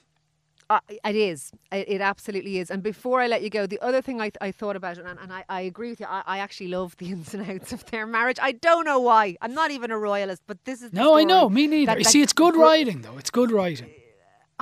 Uh, 0.73 0.79
it 1.05 1.15
is. 1.15 1.51
It, 1.71 1.85
it 1.87 2.01
absolutely 2.01 2.57
is. 2.57 2.71
And 2.71 2.81
before 2.81 3.21
I 3.21 3.27
let 3.27 3.41
you 3.43 3.49
go, 3.49 3.67
the 3.67 3.79
other 3.79 4.01
thing 4.01 4.19
I, 4.19 4.31
I 4.41 4.51
thought 4.51 4.75
about, 4.75 4.97
and, 4.97 5.19
and 5.19 5.31
I, 5.31 5.43
I 5.49 5.61
agree 5.61 5.89
with 5.89 5.99
you, 5.99 6.07
I, 6.09 6.23
I 6.25 6.37
actually 6.39 6.69
love 6.69 6.95
the 6.97 7.07
ins 7.13 7.33
and 7.33 7.47
outs 7.49 7.73
of 7.73 7.85
their 7.91 8.07
marriage. 8.07 8.37
I 8.41 8.53
don't 8.53 8.85
know 8.85 8.99
why. 8.99 9.35
I'm 9.41 9.53
not 9.53 9.69
even 9.71 9.91
a 9.91 9.97
royalist, 9.97 10.41
but 10.47 10.63
this 10.65 10.81
is. 10.81 10.91
the 10.91 10.97
no 10.99 11.15
i 11.15 11.23
know 11.23 11.49
me 11.49 11.67
neither 11.67 11.85
that- 11.91 11.97
you 11.99 12.03
that 12.05 12.09
see 12.09 12.21
it's 12.21 12.33
good 12.33 12.55
writing 12.55 13.01
though 13.01 13.17
it's 13.17 13.29
good 13.29 13.51
writing 13.51 13.91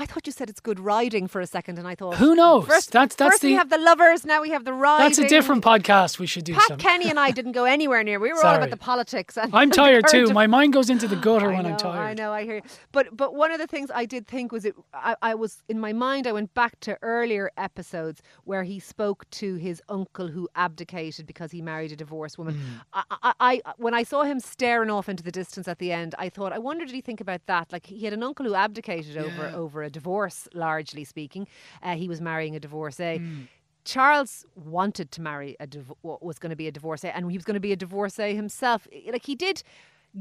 I 0.01 0.05
thought 0.05 0.25
you 0.25 0.33
said 0.33 0.49
it's 0.49 0.59
good 0.59 0.79
riding 0.79 1.27
for 1.27 1.39
a 1.41 1.47
second, 1.47 1.77
and 1.79 1.87
I 1.87 1.95
thought 1.95 2.15
Who 2.15 2.33
knows? 2.35 2.65
First, 2.67 2.91
That's- 2.91 3.15
that's 3.15 3.31
first 3.33 3.43
we 3.43 3.53
have 3.53 3.69
the 3.69 3.77
lovers, 3.77 4.25
now 4.25 4.41
we 4.41 4.49
have 4.49 4.65
the 4.65 4.73
riding. 4.73 5.05
that's 5.05 5.19
a 5.19 5.27
different 5.27 5.63
podcast 5.63 6.17
we 6.19 6.25
should 6.27 6.43
do 6.43 6.53
Pat 6.53 6.63
some 6.69 6.77
Kenny 6.77 7.09
and 7.09 7.19
I 7.19 7.29
didn't 7.39 7.51
go 7.53 7.65
anywhere 7.65 8.03
near. 8.03 8.19
We 8.19 8.33
were 8.33 8.43
all 8.45 8.55
about 8.55 8.69
the 8.71 8.77
politics. 8.77 9.37
And 9.37 9.53
I'm 9.55 9.71
tired 9.71 10.05
too. 10.09 10.27
My 10.33 10.47
mind 10.47 10.73
goes 10.73 10.89
into 10.89 11.07
the 11.07 11.15
gutter 11.27 11.51
I 11.51 11.55
when 11.55 11.63
know, 11.63 11.69
I'm 11.71 11.77
tired. 11.77 12.01
I 12.01 12.13
know, 12.13 12.31
I 12.33 12.43
hear 12.43 12.55
you. 12.55 12.61
But 12.91 13.15
but 13.15 13.35
one 13.35 13.51
of 13.51 13.59
the 13.59 13.67
things 13.67 13.89
I 13.93 14.05
did 14.05 14.27
think 14.27 14.51
was 14.51 14.65
it 14.65 14.75
I, 14.93 15.15
I 15.21 15.35
was 15.35 15.61
in 15.69 15.79
my 15.79 15.93
mind 15.93 16.25
I 16.27 16.31
went 16.31 16.53
back 16.53 16.79
to 16.81 16.97
earlier 17.01 17.51
episodes 17.57 18.21
where 18.43 18.63
he 18.63 18.79
spoke 18.79 19.29
to 19.41 19.55
his 19.55 19.81
uncle 19.89 20.27
who 20.29 20.49
abdicated 20.55 21.25
because 21.27 21.51
he 21.51 21.61
married 21.61 21.91
a 21.91 21.95
divorced 21.95 22.37
woman. 22.39 22.55
Mm. 22.55 22.61
I, 22.93 23.03
I, 23.23 23.33
I 23.65 23.73
when 23.77 23.93
I 23.93 24.03
saw 24.03 24.23
him 24.23 24.39
staring 24.39 24.89
off 24.89 25.07
into 25.09 25.23
the 25.23 25.31
distance 25.31 25.67
at 25.67 25.77
the 25.79 25.91
end, 25.91 26.15
I 26.17 26.29
thought, 26.29 26.53
I 26.53 26.59
wonder 26.59 26.85
did 26.85 26.95
he 26.95 27.01
think 27.01 27.21
about 27.21 27.45
that? 27.47 27.71
Like 27.71 27.85
he 27.85 28.05
had 28.05 28.13
an 28.13 28.23
uncle 28.23 28.45
who 28.45 28.55
abdicated 28.55 29.17
over 29.17 29.43
Yeah. 29.49 29.55
over 29.55 29.83
a 29.83 29.89
divorce, 29.91 30.47
largely 30.53 31.03
speaking. 31.03 31.47
Uh, 31.83 31.95
he 31.95 32.07
was 32.07 32.21
marrying 32.21 32.55
a 32.55 32.59
divorcee. 32.59 33.19
Mm. 33.19 33.47
Charles 33.83 34.45
wanted 34.55 35.11
to 35.11 35.21
marry 35.21 35.55
a 35.59 35.67
div- 35.67 35.93
what 36.01 36.23
was 36.23 36.37
going 36.39 36.51
to 36.51 36.55
be 36.55 36.67
a 36.67 36.71
divorcee, 36.71 37.09
and 37.09 37.31
he 37.31 37.37
was 37.37 37.45
going 37.45 37.55
to 37.55 37.59
be 37.59 37.71
a 37.71 37.75
divorcee 37.75 38.35
himself. 38.35 38.87
Like 39.11 39.25
he 39.25 39.35
did 39.35 39.63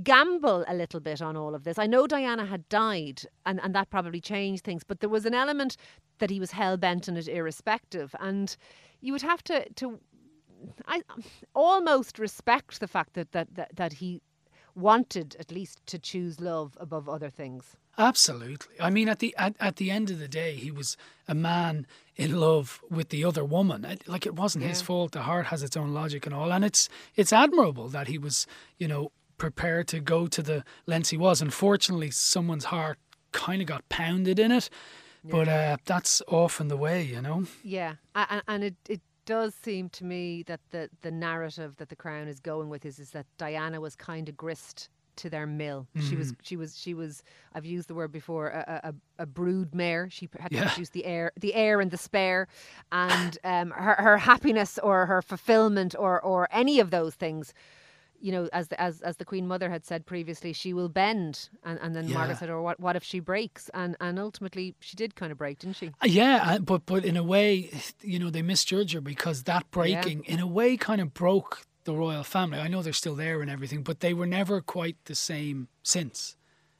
gamble 0.03 0.65
a 0.69 0.75
little 0.75 1.01
bit 1.01 1.21
on 1.21 1.37
all 1.37 1.55
of 1.55 1.65
this. 1.65 1.79
I 1.79 1.87
know 1.87 2.07
Diana 2.07 2.47
had 2.47 2.69
died, 2.69 3.23
and, 3.45 3.61
and 3.63 3.75
that 3.75 3.91
probably 3.91 4.21
changed 4.21 4.65
things, 4.65 4.85
but 4.85 5.01
there 5.01 5.11
was 5.11 5.27
an 5.27 5.35
element 5.35 5.77
that 6.19 6.31
he 6.31 6.41
was 6.41 6.53
hell 6.53 6.77
bent 6.77 7.09
on 7.09 7.17
it, 7.17 7.29
irrespective. 7.29 8.15
And 8.21 8.57
you 9.01 9.13
would 9.13 9.23
have 9.23 9.43
to 9.45 9.69
to 9.75 9.99
I 10.87 11.03
almost 11.55 12.19
respect 12.19 12.81
the 12.81 12.89
fact 12.89 13.15
that 13.15 13.33
that 13.33 13.55
that, 13.55 13.77
that 13.77 13.93
he 13.95 14.23
wanted 14.75 15.37
at 15.41 15.51
least 15.51 15.85
to 15.87 15.99
choose 15.99 16.41
love 16.41 16.77
above 16.81 17.09
other 17.09 17.31
things. 17.31 17.77
Absolutely. 18.01 18.77
I 18.81 18.89
mean, 18.91 19.09
at 19.09 19.19
the 19.19 19.35
at, 19.37 19.55
at 19.61 19.77
the 19.77 19.91
end 19.91 20.11
of 20.11 20.19
the 20.19 20.27
day, 20.29 20.55
he 20.55 20.71
was 20.71 20.97
a 21.29 21.35
man 21.35 21.87
in 22.17 22.41
love 22.41 22.81
with 22.91 23.11
the 23.11 23.25
other 23.25 23.45
woman. 23.45 23.87
Like 24.07 24.25
it 24.27 24.35
wasn't 24.35 24.65
his 24.65 24.81
fault. 24.83 25.13
The 25.13 25.23
heart 25.23 25.47
has 25.47 25.63
its 25.63 25.77
own 25.77 25.93
logic 25.93 26.25
and 26.27 26.35
all, 26.35 26.51
and 26.53 26.65
it's 26.65 26.89
it's 27.15 27.33
admirable 27.33 27.89
that 27.89 28.09
he 28.09 28.19
was, 28.19 28.47
you 28.79 28.89
know, 28.89 29.13
prepared 29.37 29.87
to 29.89 30.01
go 30.01 30.27
to 30.27 30.43
the 30.43 30.65
lengths 30.87 31.11
he 31.11 31.17
was. 31.19 31.43
Unfortunately, 31.43 32.11
someone's 32.11 32.65
heart 32.67 32.99
kind 33.33 33.61
of 33.63 33.69
got 33.69 33.87
pounded 33.89 34.39
in 34.39 34.51
it, 34.51 34.71
but 35.25 35.47
uh, 35.49 35.77
that's 35.85 36.23
often 36.29 36.69
the 36.69 36.77
way, 36.77 37.03
you 37.03 37.21
know. 37.21 37.45
Yeah, 37.63 37.95
a- 38.15 38.27
a- 38.37 38.43
and 38.49 38.65
it, 38.65 38.75
it 38.89 39.01
does 39.27 39.55
seem 39.55 39.89
to 39.91 40.05
me 40.05 40.43
that 40.45 40.61
the, 40.71 40.89
the 41.03 41.11
narrative 41.11 41.77
that 41.77 41.91
the 41.91 41.97
Crown 41.97 42.29
is 42.29 42.41
going 42.41 42.69
with 42.71 42.85
is 42.85 42.99
is 42.99 43.11
that 43.11 43.27
Diana 43.39 43.79
was 43.81 43.95
kind 43.95 44.29
of 44.29 44.37
grist 44.37 44.89
to 45.21 45.31
their 45.31 45.47
mill. 45.47 45.87
She 46.09 46.17
was 46.17 46.35
she 46.43 46.57
was 46.57 46.79
she 46.79 46.93
was. 46.95 47.23
I've 47.55 47.65
used 47.67 47.89
the 47.89 47.95
word 47.95 48.13
before. 48.13 48.49
A, 48.49 48.81
a, 49.19 49.23
a- 49.23 49.27
brood 49.27 49.75
mare. 49.75 50.09
She 50.11 50.29
had 50.39 50.51
to 50.51 50.57
Yeah. 50.57 50.69
produce 50.69 50.91
the 50.91 51.05
heir, 51.05 51.33
the 51.39 51.55
heir 51.55 51.81
and 51.81 51.91
the 51.91 51.97
spare, 51.99 52.47
and 52.93 53.39
um, 53.45 53.71
her 53.71 53.95
her 53.99 54.19
happiness 54.19 54.79
or 54.83 55.07
her 55.07 55.23
fulfillment 55.23 55.95
or 55.99 56.21
or 56.21 56.49
any 56.51 56.81
of 56.81 56.91
those 56.91 57.15
things. 57.15 57.55
You 58.23 58.33
know, 58.33 58.49
as 58.53 58.69
the, 58.69 58.79
as 58.79 59.01
as 59.01 59.17
the 59.17 59.25
Queen 59.25 59.47
Mother 59.49 59.71
had 59.71 59.87
said 59.87 60.05
previously, 60.05 60.53
she 60.53 60.75
will 60.75 60.91
bend, 60.91 61.49
and, 61.65 61.79
and 61.81 61.97
then 61.97 62.07
Yeah. 62.07 62.15
Margaret 62.19 62.37
said, 62.39 62.51
"Or 62.51 62.61
what? 62.61 62.79
What 62.79 62.95
if 62.95 63.03
she 63.03 63.19
breaks?" 63.19 63.71
And 63.73 63.97
and 63.99 64.19
ultimately, 64.19 64.75
she 64.81 64.95
did 64.95 65.15
kind 65.15 65.33
of 65.33 65.39
break, 65.39 65.59
didn't 65.61 65.77
she? 65.77 65.89
Uh, 65.89 66.07
Yeah, 66.07 66.43
uh, 66.45 66.59
but 66.59 66.85
but 66.85 67.05
in 67.07 67.17
a 67.17 67.23
way, 67.25 67.71
you 68.03 68.19
know, 68.19 68.29
they 68.29 68.43
misjudge 68.43 68.93
her 68.93 69.01
because 69.01 69.45
that 69.45 69.71
breaking, 69.71 70.25
in 70.25 70.39
a 70.39 70.47
way, 70.47 70.77
kind 70.77 71.01
of 71.01 71.15
broke 71.15 71.63
the 71.91 71.99
royal 71.99 72.25
family. 72.25 72.59
I 72.59 72.69
know 72.69 72.83
they're 72.83 72.93
still 72.93 73.17
there 73.17 73.41
and 73.43 73.51
everything, 73.51 73.83
but 73.83 74.01
they 74.01 74.15
were 74.15 74.27
never 74.27 74.61
quite 74.61 74.97
the 75.05 75.15
same 75.15 75.69
since 75.83 76.37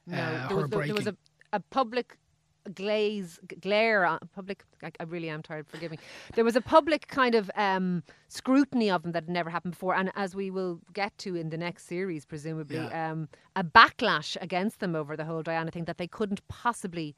No, 0.07 0.17
uh, 0.17 0.47
there, 0.47 0.57
her 0.57 0.67
was, 0.67 0.87
there, 0.87 0.95
was 0.95 1.07
a, 1.07 1.17
a 1.53 1.59
public 1.59 2.17
glaze, 2.73 3.39
glare, 3.59 4.05
on, 4.05 4.19
public, 4.35 4.63
I, 4.83 4.91
I 4.99 5.03
really 5.03 5.29
am 5.29 5.41
tired, 5.41 5.67
forgive 5.67 5.91
me. 5.91 5.97
There 6.35 6.45
was 6.45 6.55
a 6.55 6.61
public 6.61 7.07
kind 7.07 7.35
of 7.35 7.49
um, 7.55 8.03
scrutiny 8.27 8.89
of 8.91 9.01
them 9.03 9.11
that 9.13 9.23
had 9.23 9.29
never 9.29 9.49
happened 9.49 9.73
before. 9.73 9.95
And 9.95 10.11
as 10.15 10.35
we 10.35 10.51
will 10.51 10.79
get 10.93 11.17
to 11.19 11.35
in 11.35 11.49
the 11.49 11.57
next 11.57 11.87
series, 11.87 12.25
presumably, 12.25 12.77
Yeah. 12.77 13.11
um, 13.11 13.29
a 13.55 13.63
backlash 13.63 14.37
against 14.41 14.79
them 14.79 14.95
over 14.95 15.17
the 15.17 15.25
whole 15.25 15.41
Diana 15.43 15.71
thing 15.71 15.85
that 15.85 15.97
they 15.97 16.07
couldn't 16.07 16.47
possibly 16.47 17.15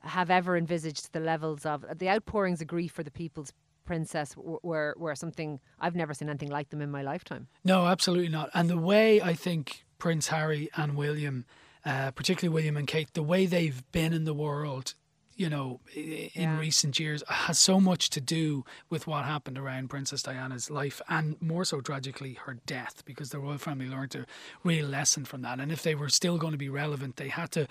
have 0.00 0.30
ever 0.30 0.56
envisaged 0.56 1.12
the 1.12 1.20
levels 1.20 1.64
of. 1.64 1.84
The 1.96 2.08
outpourings 2.08 2.60
of 2.60 2.66
grief 2.66 2.92
for 2.92 3.02
the 3.02 3.10
people's 3.10 3.52
princess 3.84 4.34
were, 4.36 4.94
were 4.98 5.14
something 5.14 5.60
I've 5.80 5.94
never 5.96 6.14
seen 6.14 6.28
anything 6.28 6.50
like 6.50 6.70
them 6.70 6.80
in 6.80 6.90
my 6.90 7.02
lifetime. 7.02 7.48
No, 7.64 7.86
absolutely 7.86 8.28
not. 8.28 8.50
And 8.54 8.68
the 8.70 8.78
way 8.78 9.20
I 9.20 9.34
think 9.34 9.84
Prince 9.98 10.28
Harry 10.28 10.68
and 10.76 10.96
William, 10.96 11.44
uh, 11.84 12.10
particularly 12.12 12.52
William 12.54 12.76
and 12.76 12.86
Kate, 12.86 13.12
the 13.14 13.22
way 13.22 13.46
they've 13.46 13.82
been 13.92 14.12
in 14.12 14.24
the 14.24 14.34
world, 14.34 14.94
you 15.36 15.48
know, 15.48 15.80
in 15.94 16.30
Yeah. 16.34 16.58
recent 16.58 16.98
years, 17.00 17.22
has 17.28 17.58
so 17.58 17.80
much 17.80 18.10
to 18.10 18.20
do 18.20 18.64
with 18.90 19.06
what 19.06 19.24
happened 19.24 19.56
around 19.58 19.88
Princess 19.88 20.22
Diana's 20.22 20.70
life, 20.70 21.00
and 21.08 21.40
more 21.40 21.64
so 21.64 21.80
tragically 21.80 22.34
her 22.34 22.58
death, 22.66 23.02
because 23.06 23.30
the 23.30 23.38
royal 23.38 23.56
family 23.58 23.88
learned 23.88 24.14
a 24.14 24.26
real 24.62 24.86
lesson 24.86 25.24
from 25.24 25.40
that. 25.42 25.58
And 25.58 25.72
if 25.72 25.82
they 25.82 25.94
were 25.94 26.10
still 26.10 26.36
going 26.36 26.52
to 26.52 26.58
be 26.58 26.68
relevant, 26.68 27.16
they 27.16 27.28
had 27.28 27.50
to 27.52 27.66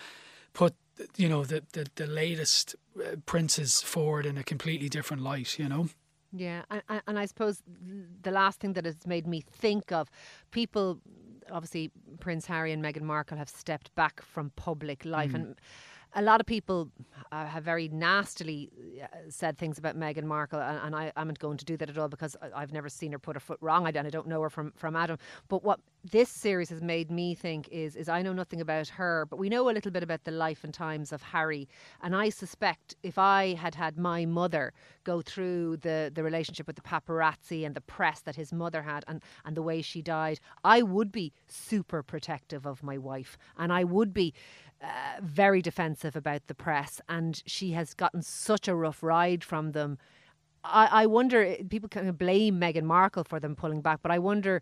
put, 0.53 0.73
you 1.15 1.29
know, 1.29 1.43
the 1.45 1.63
the, 1.73 1.85
the 1.93 2.07
latest 2.07 2.75
princes 3.25 3.81
forward 3.81 4.25
in 4.25 4.37
a 4.37 4.43
completely 4.43 4.89
different 4.89 5.23
light. 5.23 5.57
You 5.59 5.69
know. 5.69 5.89
Yeah, 6.31 6.61
and, 6.69 6.83
and- 6.89 7.01
and 7.07 7.19
I 7.19 7.25
suppose 7.25 7.63
the 8.21 8.31
last 8.31 8.59
thing 8.59 8.73
that 8.73 8.85
it's 8.85 9.07
made 9.07 9.25
me 9.25 9.41
think 9.41 9.91
of, 9.91 10.09
people, 10.51 10.99
obviously 11.51 11.91
Prince 12.19 12.45
Harry 12.45 12.71
and 12.71 12.83
Meghan 12.83 13.01
Markle 13.01 13.37
have 13.37 13.49
stepped 13.49 13.93
back 13.95 14.21
from 14.21 14.51
public 14.55 15.05
life, 15.05 15.31
mm. 15.31 15.35
and 15.35 15.55
a 16.15 16.21
lot 16.21 16.39
of 16.39 16.47
people 16.47 16.89
uh, 17.31 17.45
have 17.45 17.63
very 17.63 17.87
nastily 17.89 18.71
uh, 19.01 19.07
said 19.29 19.57
things 19.57 19.77
about 19.77 19.95
Meghan 19.95 20.23
Markle, 20.23 20.59
and, 20.59 20.79
and 20.83 20.95
I, 20.95 21.11
I'm 21.15 21.27
not 21.27 21.39
going 21.39 21.57
to 21.57 21.65
do 21.65 21.77
that 21.77 21.89
at 21.89 21.97
all 21.97 22.09
because 22.09 22.35
I- 22.41 22.61
I've 22.61 22.73
never 22.73 22.89
seen 22.89 23.11
her 23.11 23.19
put 23.19 23.35
her 23.35 23.39
foot 23.39 23.59
wrong, 23.61 23.85
I, 23.85 23.89
and 23.89 24.07
I 24.07 24.09
don't 24.09 24.27
know 24.27 24.41
her 24.41 24.49
from, 24.49 24.71
from 24.75 24.95
Adam. 24.95 25.17
But 25.47 25.63
what 25.63 25.79
this 26.03 26.29
series 26.29 26.69
has 26.69 26.81
made 26.81 27.11
me 27.11 27.35
think 27.35 27.67
is, 27.69 27.95
is 27.95 28.09
I 28.09 28.21
know 28.21 28.33
nothing 28.33 28.61
about 28.61 28.87
her, 28.87 29.27
but 29.29 29.37
we 29.37 29.49
know 29.49 29.69
a 29.69 29.71
little 29.71 29.91
bit 29.91 30.01
about 30.01 30.23
the 30.23 30.31
life 30.31 30.63
and 30.63 30.73
times 30.73 31.11
of 31.11 31.21
Harry, 31.21 31.67
and 32.01 32.15
I 32.15 32.29
suspect 32.29 32.95
if 33.03 33.17
I 33.17 33.53
had 33.53 33.75
had 33.75 33.97
my 33.97 34.25
mother 34.25 34.73
go 35.03 35.21
through 35.21 35.77
the, 35.77 36.11
the 36.13 36.23
relationship 36.23 36.65
with 36.65 36.75
the 36.75 36.81
paparazzi 36.81 37.65
and 37.65 37.75
the 37.75 37.81
press 37.81 38.21
that 38.21 38.35
his 38.35 38.51
mother 38.51 38.81
had 38.81 39.03
and, 39.07 39.21
and 39.45 39.55
the 39.55 39.61
way 39.61 39.81
she 39.81 40.01
died, 40.01 40.39
I 40.63 40.81
would 40.81 41.11
be 41.11 41.33
super 41.47 42.01
protective 42.01 42.65
of 42.65 42.81
my 42.81 42.97
wife. 42.97 43.37
And 43.57 43.71
I 43.71 43.83
would 43.83 44.13
be 44.13 44.33
uh, 44.81 44.87
very 45.21 45.61
defensive 45.61 46.15
about 46.15 46.47
the 46.47 46.55
press. 46.55 47.01
And 47.07 47.41
she 47.45 47.71
has 47.71 47.93
gotten 47.93 48.21
such 48.21 48.67
a 48.67 48.75
rough 48.75 49.03
ride 49.03 49.43
from 49.43 49.71
them. 49.71 49.97
I, 50.63 51.03
I 51.03 51.05
wonder, 51.05 51.43
eh, 51.43 51.63
people 51.69 51.89
of 52.07 52.17
blame 52.17 52.59
Meghan 52.59 52.83
Markle 52.83 53.23
for 53.23 53.39
them 53.39 53.55
pulling 53.55 53.81
back, 53.81 53.99
but 54.01 54.11
I 54.11 54.19
wonder 54.19 54.61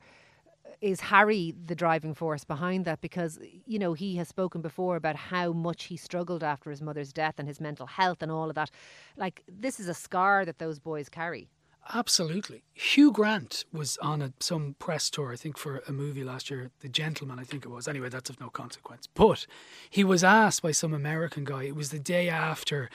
is 0.81 0.99
Harry 0.99 1.53
the 1.65 1.75
driving 1.75 2.13
force 2.13 2.43
behind 2.43 2.85
that? 2.85 3.01
Because, 3.01 3.39
you 3.65 3.79
know, 3.79 3.93
he 3.93 4.15
has 4.17 4.27
spoken 4.27 4.61
before 4.61 4.95
about 4.95 5.15
how 5.15 5.51
much 5.51 5.85
he 5.85 5.97
struggled 5.97 6.43
after 6.43 6.69
his 6.69 6.81
mother's 6.81 7.11
death 7.11 7.35
and 7.37 7.47
his 7.47 7.59
mental 7.59 7.87
health 7.87 8.21
and 8.21 8.31
all 8.31 8.49
of 8.49 8.55
that. 8.55 8.69
Like, 9.15 9.43
this 9.47 9.79
is 9.79 9.87
a 9.87 9.93
scar 9.93 10.45
that 10.45 10.59
those 10.59 10.79
boys 10.79 11.09
carry. 11.09 11.49
Absolutely. 11.93 12.63
Hugh 12.73 13.11
Grant 13.11 13.65
was 13.71 13.97
on 13.99 14.21
a, 14.21 14.33
some 14.39 14.75
press 14.79 15.09
tour, 15.09 15.31
I 15.31 15.35
think, 15.35 15.57
for 15.57 15.81
a 15.87 15.91
movie 15.91 16.23
last 16.23 16.49
year, 16.49 16.71
The 16.81 16.89
Gentleman, 16.89 17.39
I 17.39 17.43
think 17.43 17.65
it 17.65 17.69
was. 17.69 17.87
Anyway, 17.87 18.09
that's 18.09 18.29
of 18.29 18.39
no 18.39 18.49
consequence. 18.49 19.07
But 19.13 19.45
he 19.89 20.03
was 20.03 20.23
asked 20.23 20.61
by 20.61 20.71
some 20.71 20.93
American 20.93 21.43
guy, 21.45 21.63
it 21.63 21.75
was 21.75 21.89
the 21.89 21.99
day 21.99 22.29
after 22.29 22.89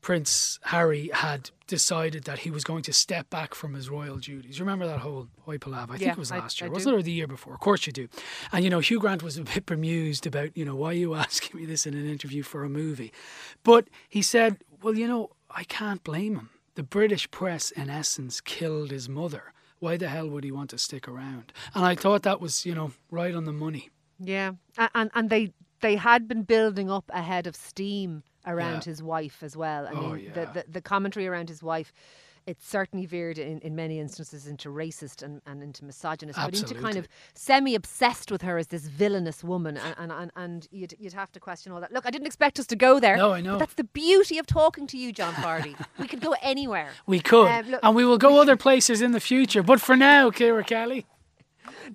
Prince 0.00 0.58
Harry 0.64 1.10
had 1.14 1.50
decided 1.68 2.24
that 2.24 2.40
he 2.40 2.50
was 2.50 2.64
going 2.64 2.82
to 2.82 2.92
step 2.92 3.30
back 3.30 3.54
from 3.54 3.74
his 3.74 3.88
royal 3.88 4.16
duties. 4.16 4.58
You 4.58 4.64
remember 4.64 4.86
that 4.86 4.98
whole 4.98 5.28
hoi 5.42 5.58
palaver? 5.58 5.94
I 5.94 5.98
think 5.98 6.10
it 6.12 6.18
was 6.18 6.32
I- 6.32 6.38
last 6.40 6.60
year, 6.60 6.68
I 6.68 6.72
wasn't 6.72 6.94
do. 6.94 6.96
it, 6.96 7.00
or 7.00 7.02
the 7.04 7.12
year 7.12 7.28
before? 7.28 7.54
Of 7.54 7.60
course 7.60 7.86
you 7.86 7.92
do. 7.92 8.08
And, 8.50 8.64
you 8.64 8.70
know, 8.70 8.80
Hugh 8.80 8.98
Grant 8.98 9.22
was 9.22 9.38
a 9.38 9.42
bit 9.44 9.66
bemused 9.66 10.26
about, 10.26 10.56
you 10.56 10.64
know, 10.64 10.74
why 10.74 10.88
are 10.88 10.94
you 10.94 11.14
asking 11.26 11.60
me 11.60 11.66
this 11.66 11.86
in 11.86 11.94
an 11.94 12.06
interview 12.08 12.42
for 12.42 12.64
a 12.64 12.68
movie? 12.68 13.12
But 13.62 13.88
he 14.08 14.22
said, 14.22 14.58
well, 14.82 14.96
you 14.96 15.06
know, 15.06 15.30
I 15.48 15.62
can't 15.64 16.02
blame 16.02 16.34
him. 16.34 16.50
The 16.74 16.82
British 16.82 17.30
press, 17.30 17.70
in 17.70 17.90
essence, 17.90 18.40
killed 18.40 18.90
his 18.90 19.08
mother. 19.08 19.52
Why 19.78 19.96
the 19.96 20.08
hell 20.08 20.28
would 20.28 20.44
he 20.44 20.52
want 20.52 20.70
to 20.70 20.78
stick 20.78 21.06
around? 21.08 21.52
And 21.74 21.84
I 21.84 21.94
thought 21.94 22.22
that 22.22 22.40
was, 22.40 22.64
you 22.64 22.74
know, 22.74 22.92
right 23.10 23.34
on 23.34 23.44
the 23.44 23.52
money. 23.52 23.90
Yeah, 24.18 24.52
and 24.94 25.10
and 25.14 25.28
they 25.28 25.52
they 25.80 25.96
had 25.96 26.28
been 26.28 26.44
building 26.44 26.90
up 26.90 27.10
a 27.12 27.20
head 27.22 27.46
of 27.46 27.56
steam 27.56 28.22
around 28.46 28.86
Yeah. 28.86 28.92
his 28.92 29.02
wife 29.02 29.42
as 29.42 29.56
well. 29.56 29.86
I 29.88 29.90
Oh, 29.92 30.12
mean, 30.14 30.24
yeah. 30.26 30.32
the, 30.32 30.46
the 30.54 30.64
the 30.68 30.80
commentary 30.82 31.26
around 31.26 31.48
his 31.48 31.62
wife. 31.62 31.92
It 32.46 32.60
certainly 32.60 33.06
veered 33.06 33.38
in, 33.38 33.58
in 33.60 33.76
many 33.76 34.00
instances 34.00 34.46
into 34.46 34.68
racist 34.68 35.22
and, 35.22 35.40
and 35.46 35.62
into 35.62 35.84
misogynist, 35.84 36.38
but 36.38 36.58
into 36.58 36.74
kind 36.74 36.96
of 36.96 37.06
semi 37.34 37.74
obsessed 37.74 38.30
with 38.30 38.42
her 38.42 38.58
as 38.58 38.68
this 38.68 38.86
villainous 38.86 39.44
woman. 39.44 39.76
And, 39.76 40.10
and, 40.10 40.30
and, 40.34 40.68
you'd, 40.70 40.94
you'd 40.98 41.12
have 41.12 41.30
to 41.32 41.40
question 41.40 41.72
all 41.72 41.80
that. 41.80 41.92
Look, 41.92 42.04
I 42.04 42.10
didn't 42.10 42.26
expect 42.26 42.58
us 42.58 42.66
to 42.68 42.76
go 42.76 42.98
there. 42.98 43.16
No, 43.16 43.32
I 43.32 43.40
know. 43.40 43.58
that's 43.58 43.74
the 43.74 43.84
beauty 43.84 44.38
of 44.38 44.46
talking 44.46 44.86
to 44.88 44.98
you, 44.98 45.12
John 45.12 45.34
Fardy. 45.34 45.76
we 45.98 46.08
could 46.08 46.20
go 46.20 46.34
anywhere. 46.42 46.90
We 47.06 47.20
could. 47.20 47.46
Um, 47.48 47.70
look- 47.70 47.80
and 47.82 47.94
we 47.94 48.04
will 48.04 48.18
go 48.18 48.40
other 48.40 48.56
places 48.56 49.00
in 49.00 49.12
the 49.12 49.20
future. 49.20 49.62
But 49.62 49.80
for 49.80 49.96
now, 49.96 50.30
Ciara 50.30 50.64
Kelly. 50.64 51.06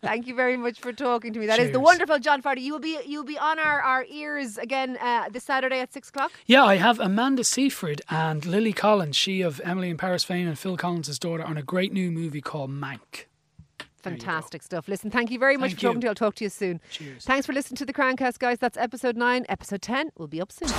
Thank 0.01 0.27
you 0.27 0.35
very 0.35 0.57
much 0.57 0.79
for 0.79 0.93
talking 0.93 1.33
to 1.33 1.39
me. 1.39 1.47
That 1.47 1.59
is 1.59 1.71
the 1.71 1.79
wonderful 1.79 2.19
John 2.19 2.41
Fardy. 2.41 2.61
You 2.61 2.73
will 2.73 2.79
be 2.79 2.97
you 3.05 3.19
will 3.19 3.25
be 3.25 3.37
on 3.37 3.59
our, 3.59 3.81
our 3.81 4.05
ears 4.09 4.57
again 4.57 4.97
uh, 5.01 5.29
this 5.29 5.43
Saturday 5.43 5.79
at 5.79 5.93
six 5.93 6.09
o'clock. 6.09 6.31
Yeah, 6.45 6.63
I 6.63 6.75
have 6.75 6.99
Amanda 6.99 7.43
Seyfried 7.43 8.01
and 8.09 8.45
Lily 8.45 8.73
Collins, 8.73 9.15
she 9.15 9.41
of 9.41 9.61
Emily 9.63 9.89
in 9.89 9.97
Paris 9.97 10.23
fame 10.23 10.47
and 10.47 10.57
Phil 10.57 10.77
Collins' 10.77 11.19
daughter, 11.19 11.43
on 11.43 11.57
a 11.57 11.63
great 11.63 11.91
new 11.91 12.11
movie 12.11 12.41
called 12.41 12.71
Mank. 12.71 13.25
Fantastic 13.97 14.63
stuff. 14.63 14.87
Listen, 14.87 15.11
thank 15.11 15.31
you 15.31 15.39
very 15.39 15.57
much 15.57 15.71
Thank 15.71 15.79
for 15.79 15.81
talking 15.87 15.95
you. 15.97 16.01
to 16.01 16.05
you. 16.05 16.09
I'll 16.09 16.15
talk 16.15 16.35
to 16.35 16.45
you 16.45 16.49
soon. 16.49 16.79
Cheers. 16.91 17.25
Thanks 17.25 17.45
for 17.45 17.51
listening 17.51 17.77
to 17.77 17.85
the 17.85 17.93
Crowncast, 17.93 18.39
guys. 18.39 18.57
That's 18.59 18.77
episode 18.77 19.17
nine. 19.17 19.45
Episode 19.49 19.81
ten 19.81 20.11
will 20.17 20.27
be 20.27 20.39
up 20.39 20.51
soon. 20.51 20.69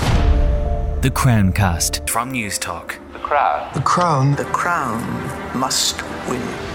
The 1.03 1.11
Crowncast 1.11 2.09
from 2.09 2.33
Newstalk. 2.33 2.99
The 3.13 3.19
Crown. 3.19 3.71
The 3.75 3.81
crown. 3.81 4.35
The 4.37 4.45
crown 4.45 5.59
must 5.59 6.03
win. 6.29 6.68